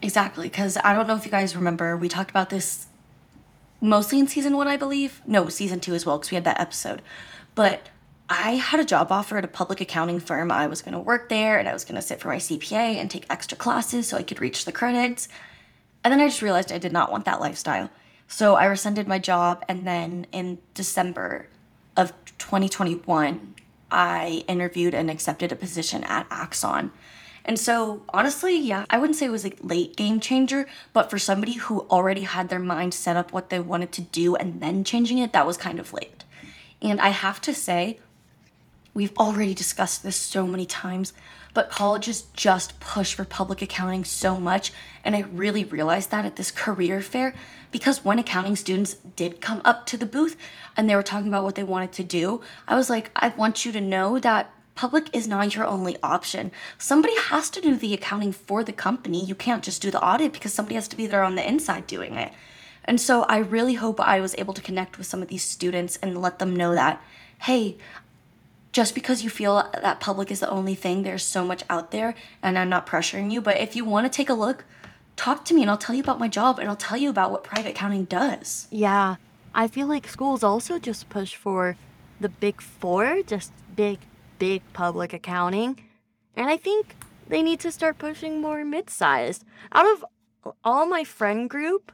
Exactly, 0.00 0.48
because 0.48 0.76
I 0.84 0.94
don't 0.94 1.06
know 1.06 1.16
if 1.16 1.24
you 1.24 1.30
guys 1.30 1.56
remember, 1.56 1.96
we 1.96 2.08
talked 2.08 2.30
about 2.30 2.50
this 2.50 2.86
mostly 3.80 4.18
in 4.18 4.26
season 4.26 4.56
one, 4.56 4.68
I 4.68 4.76
believe. 4.76 5.22
No, 5.26 5.48
season 5.48 5.80
two 5.80 5.94
as 5.94 6.04
well, 6.04 6.18
because 6.18 6.30
we 6.30 6.34
had 6.36 6.44
that 6.44 6.60
episode. 6.60 7.02
But 7.54 7.88
I 8.28 8.52
had 8.52 8.78
a 8.78 8.84
job 8.84 9.10
offer 9.10 9.38
at 9.38 9.44
a 9.44 9.48
public 9.48 9.80
accounting 9.80 10.20
firm. 10.20 10.52
I 10.52 10.66
was 10.66 10.82
going 10.82 10.92
to 10.92 11.00
work 11.00 11.28
there 11.28 11.58
and 11.58 11.68
I 11.68 11.72
was 11.72 11.84
going 11.84 11.94
to 11.94 12.02
sit 12.02 12.20
for 12.20 12.28
my 12.28 12.36
CPA 12.36 12.96
and 12.96 13.10
take 13.10 13.24
extra 13.30 13.56
classes 13.56 14.08
so 14.08 14.16
I 14.18 14.22
could 14.22 14.40
reach 14.40 14.64
the 14.64 14.72
credits. 14.72 15.28
And 16.04 16.12
then 16.12 16.20
I 16.20 16.28
just 16.28 16.42
realized 16.42 16.70
I 16.70 16.78
did 16.78 16.92
not 16.92 17.10
want 17.10 17.24
that 17.24 17.40
lifestyle. 17.40 17.90
So 18.26 18.56
I 18.56 18.66
rescinded 18.66 19.08
my 19.08 19.18
job. 19.18 19.64
And 19.68 19.86
then 19.86 20.26
in 20.30 20.58
December 20.74 21.48
of 21.96 22.12
2021, 22.36 23.54
I 23.90 24.44
interviewed 24.46 24.94
and 24.94 25.10
accepted 25.10 25.50
a 25.50 25.56
position 25.56 26.04
at 26.04 26.26
Axon. 26.30 26.92
And 27.48 27.58
so, 27.58 28.02
honestly, 28.10 28.58
yeah, 28.58 28.84
I 28.90 28.98
wouldn't 28.98 29.16
say 29.16 29.24
it 29.24 29.30
was 29.30 29.46
a 29.46 29.52
late 29.62 29.96
game 29.96 30.20
changer, 30.20 30.66
but 30.92 31.08
for 31.08 31.18
somebody 31.18 31.54
who 31.54 31.80
already 31.90 32.20
had 32.20 32.50
their 32.50 32.58
mind 32.58 32.92
set 32.92 33.16
up 33.16 33.32
what 33.32 33.48
they 33.48 33.58
wanted 33.58 33.90
to 33.92 34.02
do 34.02 34.36
and 34.36 34.60
then 34.60 34.84
changing 34.84 35.16
it, 35.16 35.32
that 35.32 35.46
was 35.46 35.56
kind 35.56 35.80
of 35.80 35.94
late. 35.94 36.24
And 36.82 37.00
I 37.00 37.08
have 37.08 37.40
to 37.40 37.54
say, 37.54 38.00
we've 38.92 39.16
already 39.16 39.54
discussed 39.54 40.02
this 40.02 40.14
so 40.14 40.46
many 40.46 40.66
times, 40.66 41.14
but 41.54 41.70
colleges 41.70 42.26
just 42.34 42.78
push 42.80 43.14
for 43.14 43.24
public 43.24 43.62
accounting 43.62 44.04
so 44.04 44.38
much. 44.38 44.70
And 45.02 45.16
I 45.16 45.20
really 45.20 45.64
realized 45.64 46.10
that 46.10 46.26
at 46.26 46.36
this 46.36 46.50
career 46.50 47.00
fair 47.00 47.34
because 47.70 48.04
when 48.04 48.18
accounting 48.18 48.56
students 48.56 48.92
did 49.16 49.40
come 49.40 49.62
up 49.64 49.86
to 49.86 49.96
the 49.96 50.04
booth 50.04 50.36
and 50.76 50.88
they 50.88 50.94
were 50.94 51.02
talking 51.02 51.28
about 51.28 51.44
what 51.44 51.54
they 51.54 51.64
wanted 51.64 51.92
to 51.92 52.04
do, 52.04 52.42
I 52.66 52.74
was 52.74 52.90
like, 52.90 53.10
I 53.16 53.30
want 53.30 53.64
you 53.64 53.72
to 53.72 53.80
know 53.80 54.18
that 54.18 54.52
public 54.78 55.10
is 55.12 55.26
not 55.26 55.56
your 55.56 55.66
only 55.66 55.96
option. 56.04 56.52
Somebody 56.78 57.16
has 57.18 57.50
to 57.50 57.60
do 57.60 57.74
the 57.74 57.94
accounting 57.94 58.30
for 58.30 58.62
the 58.62 58.72
company. 58.72 59.24
You 59.24 59.34
can't 59.34 59.64
just 59.64 59.82
do 59.82 59.90
the 59.90 60.00
audit 60.00 60.32
because 60.32 60.52
somebody 60.54 60.76
has 60.76 60.86
to 60.86 60.96
be 60.96 61.08
there 61.08 61.24
on 61.24 61.34
the 61.34 61.44
inside 61.44 61.88
doing 61.88 62.14
it. 62.14 62.30
And 62.84 63.00
so 63.00 63.24
I 63.24 63.38
really 63.38 63.74
hope 63.74 63.98
I 63.98 64.20
was 64.20 64.36
able 64.38 64.54
to 64.54 64.62
connect 64.62 64.96
with 64.96 65.08
some 65.08 65.20
of 65.20 65.26
these 65.26 65.42
students 65.42 65.98
and 66.00 66.22
let 66.22 66.38
them 66.38 66.54
know 66.54 66.76
that, 66.76 67.02
hey, 67.40 67.76
just 68.70 68.94
because 68.94 69.24
you 69.24 69.30
feel 69.30 69.68
that 69.82 69.98
public 69.98 70.30
is 70.30 70.38
the 70.38 70.48
only 70.48 70.76
thing, 70.76 71.02
there's 71.02 71.24
so 71.24 71.44
much 71.44 71.64
out 71.68 71.90
there, 71.90 72.14
and 72.40 72.56
I'm 72.56 72.68
not 72.68 72.86
pressuring 72.86 73.32
you. 73.32 73.40
But 73.40 73.56
if 73.56 73.74
you 73.74 73.84
want 73.84 74.06
to 74.06 74.16
take 74.16 74.30
a 74.30 74.34
look, 74.44 74.64
talk 75.16 75.44
to 75.46 75.54
me 75.54 75.62
and 75.62 75.70
I'll 75.72 75.76
tell 75.76 75.96
you 75.96 76.04
about 76.04 76.20
my 76.20 76.28
job 76.28 76.60
and 76.60 76.68
I'll 76.68 76.76
tell 76.76 76.98
you 76.98 77.10
about 77.10 77.32
what 77.32 77.42
private 77.42 77.70
accounting 77.70 78.04
does. 78.04 78.68
Yeah. 78.70 79.16
I 79.52 79.66
feel 79.66 79.88
like 79.88 80.06
schools 80.06 80.44
also 80.44 80.78
just 80.78 81.08
push 81.08 81.34
for 81.34 81.76
the 82.20 82.28
big 82.28 82.60
four, 82.60 83.22
just 83.26 83.50
big, 83.74 83.98
big 84.38 84.62
public 84.72 85.12
accounting. 85.12 85.78
And 86.36 86.48
I 86.48 86.56
think 86.56 86.94
they 87.28 87.42
need 87.42 87.60
to 87.60 87.72
start 87.72 87.98
pushing 87.98 88.40
more 88.40 88.64
mid 88.64 88.90
sized. 88.90 89.44
Out 89.72 89.86
of 89.86 90.04
all 90.64 90.86
my 90.86 91.04
friend 91.04 91.48
group 91.50 91.92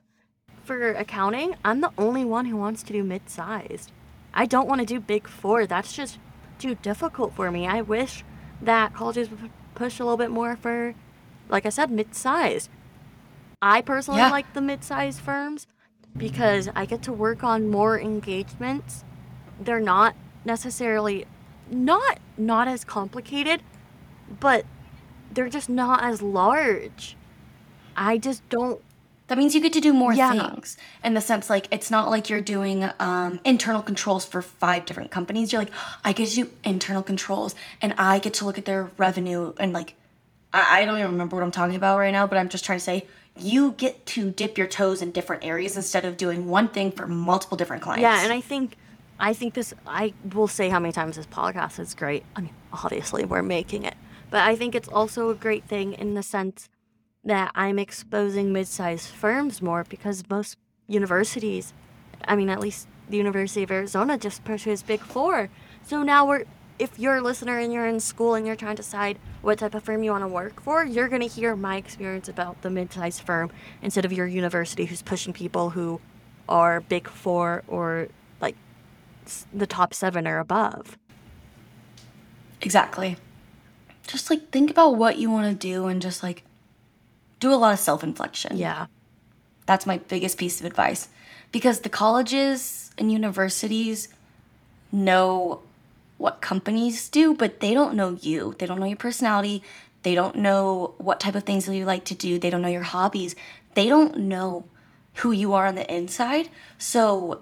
for 0.65 0.93
accounting, 0.93 1.57
I'm 1.65 1.81
the 1.81 1.93
only 1.99 2.25
one 2.25 2.47
who 2.47 2.57
wants 2.57 2.83
to 2.85 2.93
do 2.93 3.03
mid 3.03 3.29
sized. 3.29 3.93
I 4.33 4.47
don't 4.47 4.69
want 4.69 4.81
to 4.81 4.87
do 4.87 5.01
big 5.01 5.29
four. 5.29 5.67
That's 5.67 5.95
just 5.95 6.19
too 6.59 6.75
difficult 6.77 7.35
for 7.35 7.51
me. 7.51 7.67
I 7.67 7.81
wish 7.81 8.25
that 8.63 8.95
colleges 8.95 9.31
would 9.31 9.51
push 9.75 9.99
a 9.99 10.05
little 10.05 10.17
bit 10.17 10.31
more 10.31 10.57
for, 10.57 10.95
like 11.49 11.67
I 11.67 11.71
said, 11.71 11.91
mid 11.91 12.15
sized. 12.15 12.71
I 13.63 13.81
personally 13.81 14.21
Yeah. 14.21 14.31
like 14.31 14.53
the 14.53 14.61
mid 14.61 14.85
sized 14.85 15.21
firms 15.21 15.67
because 16.17 16.69
I 16.75 16.85
get 16.87 17.03
to 17.03 17.13
work 17.13 17.43
on 17.43 17.71
more 17.71 17.99
engagements. 17.99 19.05
They're 19.61 19.81
not 19.81 20.15
necessarily 20.45 21.27
not 21.71 22.19
not 22.37 22.69
as 22.69 22.85
complicated, 22.85 23.63
but 24.41 24.65
they're 25.33 25.49
just 25.49 25.69
not 25.69 26.03
as 26.03 26.23
large. 26.23 27.17
I 27.97 28.19
just 28.19 28.47
don't 28.49 28.81
That 29.29 29.39
means 29.39 29.55
you 29.55 29.61
get 29.61 29.73
to 29.75 29.81
do 29.81 29.93
more 29.93 30.13
Yeah. 30.13 30.31
things 30.51 30.77
in 31.03 31.15
the 31.15 31.21
sense 31.21 31.49
like 31.49 31.67
it's 31.71 31.91
not 31.91 32.11
like 32.11 32.29
you're 32.29 32.41
doing 32.41 32.89
um, 33.01 33.41
internal 33.45 33.83
controls 33.83 34.25
for 34.25 34.43
five 34.43 34.85
different 34.85 35.11
companies. 35.11 35.53
You're 35.53 35.63
like, 35.63 35.73
I 36.05 36.13
get 36.13 36.29
to 36.29 36.35
do 36.35 36.51
internal 36.65 37.03
controls 37.03 37.55
and 37.81 37.95
I 37.97 38.19
get 38.19 38.35
to 38.35 38.45
look 38.45 38.59
at 38.59 38.65
their 38.65 38.91
revenue 38.99 39.53
and 39.59 39.73
like, 39.73 39.95
I, 40.53 40.83
I 40.83 40.85
don't 40.85 40.99
even 40.99 41.13
remember 41.13 41.37
what 41.37 41.43
I'm 41.43 41.51
talking 41.53 41.77
about 41.77 41.99
right 41.99 42.13
now, 42.13 42.27
but 42.27 42.37
I'm 42.39 42.49
just 42.49 42.65
trying 42.65 42.79
to 42.79 42.85
say 42.85 43.07
you 43.37 43.73
get 43.73 44.07
to 44.07 44.31
dip 44.31 44.57
your 44.59 44.67
toes 44.69 45.03
in 45.03 45.11
different 45.11 45.45
areas 45.45 45.77
instead 45.77 46.05
of 46.05 46.17
doing 46.17 46.47
one 46.47 46.69
thing 46.69 46.93
for 46.93 47.07
multiple 47.07 47.57
different 47.57 47.83
clients. 47.83 48.03
Yeah, 48.03 48.23
and 48.23 48.33
I 48.33 48.41
think 48.41 48.77
I 49.19 49.33
think 49.33 49.55
this 49.55 49.75
I 49.87 50.13
will 50.35 50.49
say 50.49 50.69
how 50.69 50.79
many 50.79 50.93
times 50.93 51.17
this 51.17 51.27
podcast 51.27 51.79
is 51.79 51.95
great. 51.95 52.25
I 52.35 52.43
mean, 52.43 52.55
obviously 52.73 53.25
we're 53.25 53.43
making 53.43 53.85
it. 53.85 53.95
But 54.31 54.43
I 54.43 54.57
think 54.57 54.75
it's 54.75 54.89
also 54.89 55.31
a 55.31 55.35
great 55.35 55.65
thing 55.65 55.93
in 55.93 56.15
the 56.15 56.23
sense 56.23 56.69
that 57.25 57.53
I'm 57.55 57.79
exposing 57.79 58.53
mid-sized 58.53 59.09
firms 59.09 59.63
more 59.63 59.85
because 59.85 60.25
most 60.29 60.59
universities, 60.89 61.73
I 62.27 62.37
mean 62.37 62.51
at 62.51 62.61
least 62.61 62.89
the 63.09 63.17
University 63.17 63.63
of 63.63 63.71
Arizona 63.71 64.19
just 64.19 64.45
pushes 64.45 64.83
Big 64.83 65.01
4. 65.01 65.49
So 65.83 66.03
now 66.03 66.27
we're 66.27 66.45
if 66.79 66.99
you're 66.99 67.17
a 67.17 67.21
listener 67.21 67.59
and 67.59 67.73
you're 67.73 67.87
in 67.87 68.01
school 68.01 68.35
and 68.35 68.47
you're 68.47 68.57
trying 68.57 68.75
to 68.75 68.83
decide 68.83 69.19
what 69.43 69.61
type 69.61 69.75
of 69.75 69.85
firm 69.85 70.03
you 70.03 70.11
want 70.11 70.25
to 70.25 70.29
work 70.29 70.61
for, 70.61 70.85
you're 70.85 71.09
going 71.09 71.21
to 71.21 71.29
hear 71.29 71.55
my 71.55 71.77
experience 71.77 72.29
about 72.29 72.61
the 72.63 72.71
mid-sized 72.71 73.21
firm 73.23 73.51
instead 73.81 74.05
of 74.05 74.13
your 74.13 74.27
university 74.27 74.85
who's 74.85 75.03
pushing 75.03 75.33
people 75.33 75.71
who 75.71 76.01
are 76.49 76.81
Big 76.81 77.09
4 77.09 77.63
or 77.69 78.09
the 79.53 79.67
top 79.67 79.95
7 79.95 80.27
or 80.27 80.39
above. 80.39 80.97
Exactly. 82.61 83.17
Just 84.07 84.31
like 84.31 84.51
think 84.51 84.71
about 84.71 84.97
what 84.97 85.19
you 85.19 85.31
want 85.31 85.49
to 85.49 85.67
do 85.67 85.87
and 85.87 86.01
just 86.01 86.23
like 86.23 86.43
do 87.41 87.53
a 87.53 87.57
lot 87.57 87.73
of 87.73 87.79
self 87.79 88.03
inflection. 88.03 88.57
Yeah. 88.57 88.87
That's 89.67 89.87
my 89.87 89.99
biggest 89.99 90.39
piece 90.39 90.61
of 90.61 90.67
advice. 90.67 91.09
Because 91.53 91.81
the 91.81 91.89
colleges 91.89 92.91
and 92.99 93.13
universities 93.13 94.09
know 94.91 95.63
what 96.19 96.41
companies 96.41 97.09
do, 97.09 97.35
but 97.35 97.61
they 97.61 97.75
don't 97.75 97.95
know 97.95 98.17
you. 98.21 98.55
They 98.59 98.67
don't 98.67 98.81
know 98.81 98.87
your 98.87 98.97
personality. 98.97 99.63
They 100.03 100.15
don't 100.15 100.37
know 100.37 100.95
what 100.99 101.21
type 101.21 101.35
of 101.35 101.45
things 101.45 101.69
you 101.69 101.85
like 101.85 102.05
to 102.07 102.15
do. 102.15 102.39
They 102.39 102.51
don't 102.51 102.63
know 102.63 102.69
your 102.69 102.83
hobbies. 102.83 103.35
They 103.75 103.89
don't 103.89 104.17
know 104.19 104.65
who 105.15 105.33
you 105.33 105.53
are 105.55 105.67
on 105.67 105.75
the 105.75 105.95
inside. 105.95 106.49
So 106.79 107.41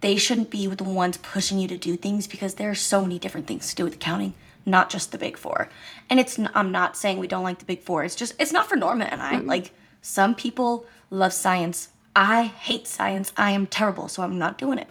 they 0.00 0.16
shouldn't 0.16 0.50
be 0.50 0.66
the 0.66 0.84
ones 0.84 1.16
pushing 1.18 1.58
you 1.58 1.68
to 1.68 1.78
do 1.78 1.96
things 1.96 2.26
because 2.26 2.54
there 2.54 2.70
are 2.70 2.74
so 2.74 3.02
many 3.02 3.18
different 3.18 3.46
things 3.46 3.68
to 3.70 3.76
do 3.76 3.84
with 3.84 3.94
accounting, 3.94 4.34
not 4.64 4.90
just 4.90 5.12
the 5.12 5.18
big 5.18 5.36
four. 5.36 5.68
And 6.10 6.20
it's 6.20 6.38
i'm 6.54 6.70
not 6.70 6.96
saying 6.96 7.18
we 7.18 7.26
don't 7.26 7.44
like 7.44 7.58
the 7.58 7.64
big 7.64 7.82
four. 7.82 8.04
It's 8.04 8.14
just 8.14 8.34
it's 8.38 8.52
not 8.52 8.68
for 8.68 8.76
Norma 8.76 9.04
and 9.06 9.22
I. 9.22 9.38
Like 9.38 9.72
some 10.02 10.34
people 10.34 10.86
love 11.10 11.32
science. 11.32 11.88
I 12.14 12.44
hate 12.44 12.86
science. 12.86 13.32
I 13.36 13.50
am 13.50 13.66
terrible, 13.66 14.08
so 14.08 14.22
I'm 14.22 14.38
not 14.38 14.58
doing 14.58 14.78
it. 14.78 14.88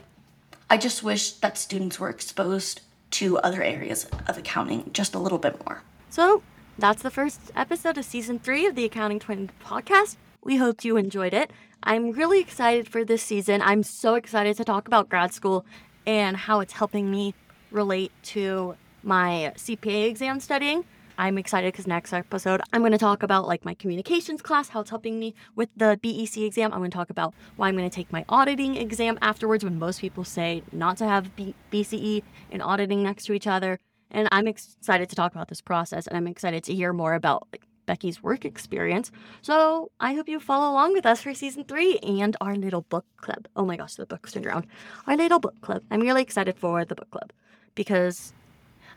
I 0.70 0.78
just 0.78 1.04
wish 1.04 1.32
that 1.34 1.58
students 1.58 2.00
were 2.00 2.10
exposed 2.10 2.82
to 3.12 3.38
other 3.40 3.62
areas 3.64 4.08
of 4.28 4.38
accounting 4.38 4.92
just 4.92 5.16
a 5.16 5.20
little 5.20 5.38
bit 5.38 5.64
more. 5.66 5.84
So 6.10 6.42
that's 6.78 7.02
the 7.02 7.12
first 7.12 7.40
episode 7.56 7.98
of 7.98 8.06
season 8.06 8.40
three 8.40 8.66
of 8.66 8.76
the 8.76 8.86
Accounting 8.86 9.20
Twin 9.20 9.50
podcast. 9.64 10.18
We 10.46 10.58
hope 10.58 10.86
you 10.86 10.96
enjoyed 10.96 11.34
it. 11.34 11.50
I'm 11.82 12.12
really 12.12 12.40
excited 12.40 12.88
for 12.88 13.04
this 13.04 13.24
season. 13.24 13.64
I'm 13.64 13.82
so 13.82 14.14
excited 14.14 14.56
to 14.58 14.64
talk 14.64 14.88
about 14.88 15.10
grad 15.10 15.34
school 15.34 15.66
and 16.06 16.38
how 16.38 16.60
it's 16.60 16.74
helping 16.74 17.10
me 17.10 17.34
relate 17.72 18.12
to 18.36 18.76
my 19.02 19.54
CPA 19.56 20.08
exam 20.08 20.40
studying. 20.40 20.86
I'm 21.18 21.40
excited 21.40 21.74
because 21.74 21.88
next 21.88 22.14
episode 22.14 22.62
I'm 22.72 22.82
going 22.82 22.92
to 22.92 23.00
talk 23.00 23.24
about 23.24 23.48
like 23.48 23.66
my 23.66 23.74
communications 23.74 24.44
class, 24.44 24.70
how 24.70 24.82
it's 24.82 24.92
helping 24.92 25.20
me 25.20 25.34
with 25.56 25.70
the 25.76 26.00
BEC 26.04 26.38
exam. 26.44 26.72
I'm 26.74 26.80
going 26.80 26.92
to 26.92 26.96
talk 26.96 27.10
about 27.10 27.34
why 27.56 27.68
I'm 27.68 27.76
going 27.76 27.90
to 27.90 27.96
take 27.96 28.12
my 28.12 28.24
auditing 28.30 28.76
exam 28.76 29.18
afterwards 29.24 29.64
when 29.64 29.80
most 29.80 30.00
people 30.00 30.24
say 30.24 30.62
not 30.72 30.98
to 30.98 31.06
have 31.06 31.36
B- 31.36 31.56
BCE 31.72 32.22
and 32.52 32.62
auditing 32.62 33.02
next 33.02 33.26
to 33.26 33.34
each 33.34 33.48
other. 33.48 33.80
And 34.12 34.28
I'm 34.32 34.48
excited 34.48 35.10
to 35.10 35.16
talk 35.16 35.32
about 35.32 35.48
this 35.48 35.62
process 35.62 36.06
and 36.06 36.16
I'm 36.16 36.28
excited 36.28 36.64
to 36.66 36.76
hear 36.76 36.94
more 36.94 37.16
about 37.16 37.48
like 37.52 37.66
Becky's 37.86 38.22
work 38.22 38.46
experience. 38.46 39.12
So 39.42 39.92
I 40.00 40.14
hope 40.14 40.28
you 40.28 40.40
follow 40.40 40.72
along 40.72 40.94
with 40.94 41.06
us 41.06 41.22
for 41.22 41.34
season 41.34 41.64
three 41.64 41.98
and 42.00 42.36
our 42.42 42.56
little 42.56 42.82
book 42.82 43.06
club. 43.18 43.48
Oh 43.56 43.66
my 43.66 43.78
gosh, 43.78 43.96
the 43.96 44.06
book's 44.06 44.34
turned 44.34 44.46
around. 44.46 44.68
Our 45.08 45.16
little 45.16 45.40
book 45.40 45.60
club. 45.62 45.84
I'm 45.92 46.02
really 46.02 46.22
excited 46.22 46.58
for 46.58 46.86
the 46.86 46.96
book 46.96 47.10
club 47.12 47.32
because 47.76 48.34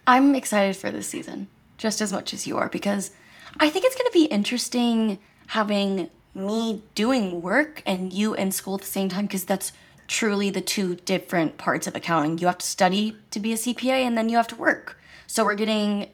I'm 0.06 0.34
excited 0.34 0.76
for 0.76 0.90
this 0.90 1.08
season 1.08 1.48
just 1.76 2.00
as 2.00 2.12
much 2.12 2.34
as 2.34 2.46
you 2.46 2.56
are 2.56 2.68
because 2.68 3.12
I 3.60 3.70
think 3.70 3.84
it's 3.84 3.94
going 3.94 4.10
to 4.10 4.18
be 4.18 4.24
interesting 4.24 5.18
having 5.48 6.10
me 6.34 6.82
doing 6.94 7.40
work 7.42 7.82
and 7.86 8.12
you 8.12 8.34
in 8.34 8.52
school 8.52 8.74
at 8.74 8.80
the 8.82 8.86
same 8.86 9.08
time 9.08 9.26
because 9.26 9.44
that's 9.44 9.72
truly 10.06 10.50
the 10.50 10.60
two 10.60 10.96
different 10.96 11.58
parts 11.58 11.86
of 11.86 11.94
accounting. 11.94 12.38
You 12.38 12.46
have 12.46 12.58
to 12.58 12.66
study 12.66 13.16
to 13.30 13.40
be 13.40 13.52
a 13.52 13.56
CPA 13.56 14.02
and 14.02 14.16
then 14.16 14.28
you 14.28 14.36
have 14.36 14.48
to 14.48 14.56
work. 14.56 14.98
So 15.26 15.44
we're 15.44 15.54
getting 15.54 16.08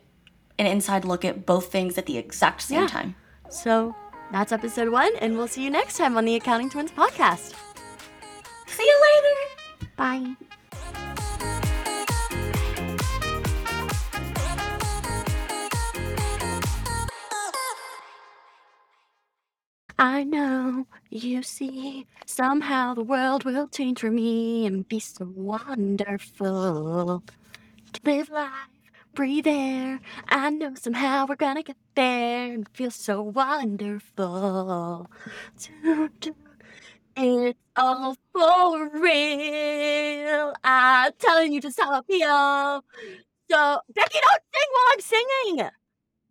an 0.59 0.67
inside 0.67 1.05
look 1.05 1.25
at 1.25 1.47
both 1.47 1.71
things 1.73 1.99
at 1.99 2.07
the 2.07 2.17
exact 2.19 2.63
same 2.63 2.83
Yeah. 2.83 2.87
time. 2.89 3.15
so 3.51 3.95
that's 4.33 4.53
episode 4.53 4.89
one, 4.89 5.15
and 5.17 5.37
we'll 5.37 5.49
see 5.49 5.63
you 5.65 5.71
next 5.71 5.97
time 5.99 6.17
on 6.17 6.25
the 6.25 6.35
Accounting 6.35 6.71
Twins 6.71 6.91
podcast. 6.93 7.55
See 8.67 8.83
you 8.85 9.01
later. 9.07 9.91
Bye. 9.97 10.35
I 19.99 20.25
know, 20.25 20.87
you 21.11 21.43
see, 21.43 22.07
somehow 22.27 22.95
the 22.95 23.05
world 23.05 23.45
will 23.45 23.69
change 23.69 24.01
for 24.01 24.11
me 24.11 24.67
and 24.67 24.87
be 24.89 24.99
so 24.99 25.25
wonderful. 25.37 27.23
To 27.93 28.01
live 28.05 28.29
life, 28.29 28.51
breathe 29.15 29.47
air. 29.47 30.01
I 30.29 30.51
know 30.51 30.75
somehow 30.75 31.27
we're 31.29 31.37
gonna 31.37 31.63
get 31.63 31.77
there 31.95 32.53
and 32.53 32.69
feel 32.71 32.91
so 32.91 33.23
wonderful. 33.23 35.09
It's 37.17 37.59
all 37.77 38.17
for 38.33 38.89
real. 38.93 40.53
I'm 40.65 41.13
telling 41.19 41.53
you 41.53 41.61
to 41.61 41.71
stop 41.71 42.07
feel. 42.07 42.85
So, 43.51 43.81
Becky, 43.95 44.19
don't 44.21 44.43
sing 44.53 44.69
while 44.73 44.89
I'm 44.93 45.01
singing 45.01 45.71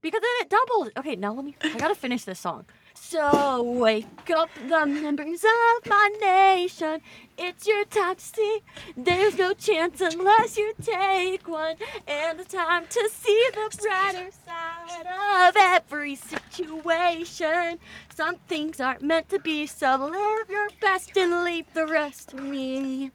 because 0.01 0.21
then 0.21 0.31
it 0.41 0.49
doubles. 0.49 0.89
Okay, 0.97 1.15
now 1.15 1.33
let 1.33 1.45
me. 1.45 1.55
I 1.63 1.77
gotta 1.77 1.95
finish 1.95 2.25
this 2.25 2.39
song. 2.39 2.65
So 3.05 3.61
wake 3.61 4.31
up 4.31 4.49
the 4.67 4.85
members 4.85 5.43
of 5.43 5.89
my 5.89 6.09
nation. 6.21 7.01
It's 7.37 7.67
your 7.67 7.83
time 7.85 8.15
to 8.15 8.21
see. 8.21 8.61
There's 8.95 9.37
no 9.37 9.53
chance 9.53 9.99
unless 10.01 10.57
you 10.57 10.73
take 10.81 11.47
one. 11.47 11.75
And 12.07 12.39
the 12.39 12.45
time 12.45 12.85
to 12.89 13.09
see 13.11 13.49
the 13.51 13.77
brighter 13.81 14.29
side 14.45 15.47
of 15.47 15.55
every 15.55 16.15
situation. 16.15 17.77
Some 18.15 18.37
things 18.47 18.79
aren't 18.79 19.03
meant 19.03 19.29
to 19.29 19.39
be, 19.39 19.67
so 19.67 19.95
live 19.97 20.49
your 20.49 20.69
best 20.81 21.15
and 21.17 21.43
leave 21.43 21.71
the 21.73 21.85
rest 21.85 22.29
to 22.29 22.37
me. 22.37 23.11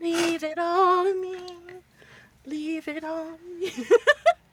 Leave 0.00 0.44
it 0.44 0.58
all 0.58 1.04
to 1.04 1.20
me. 1.20 1.46
Leave 2.44 2.86
it 2.88 3.02
all 3.02 3.38
to 3.38 3.58
me. 3.58 3.72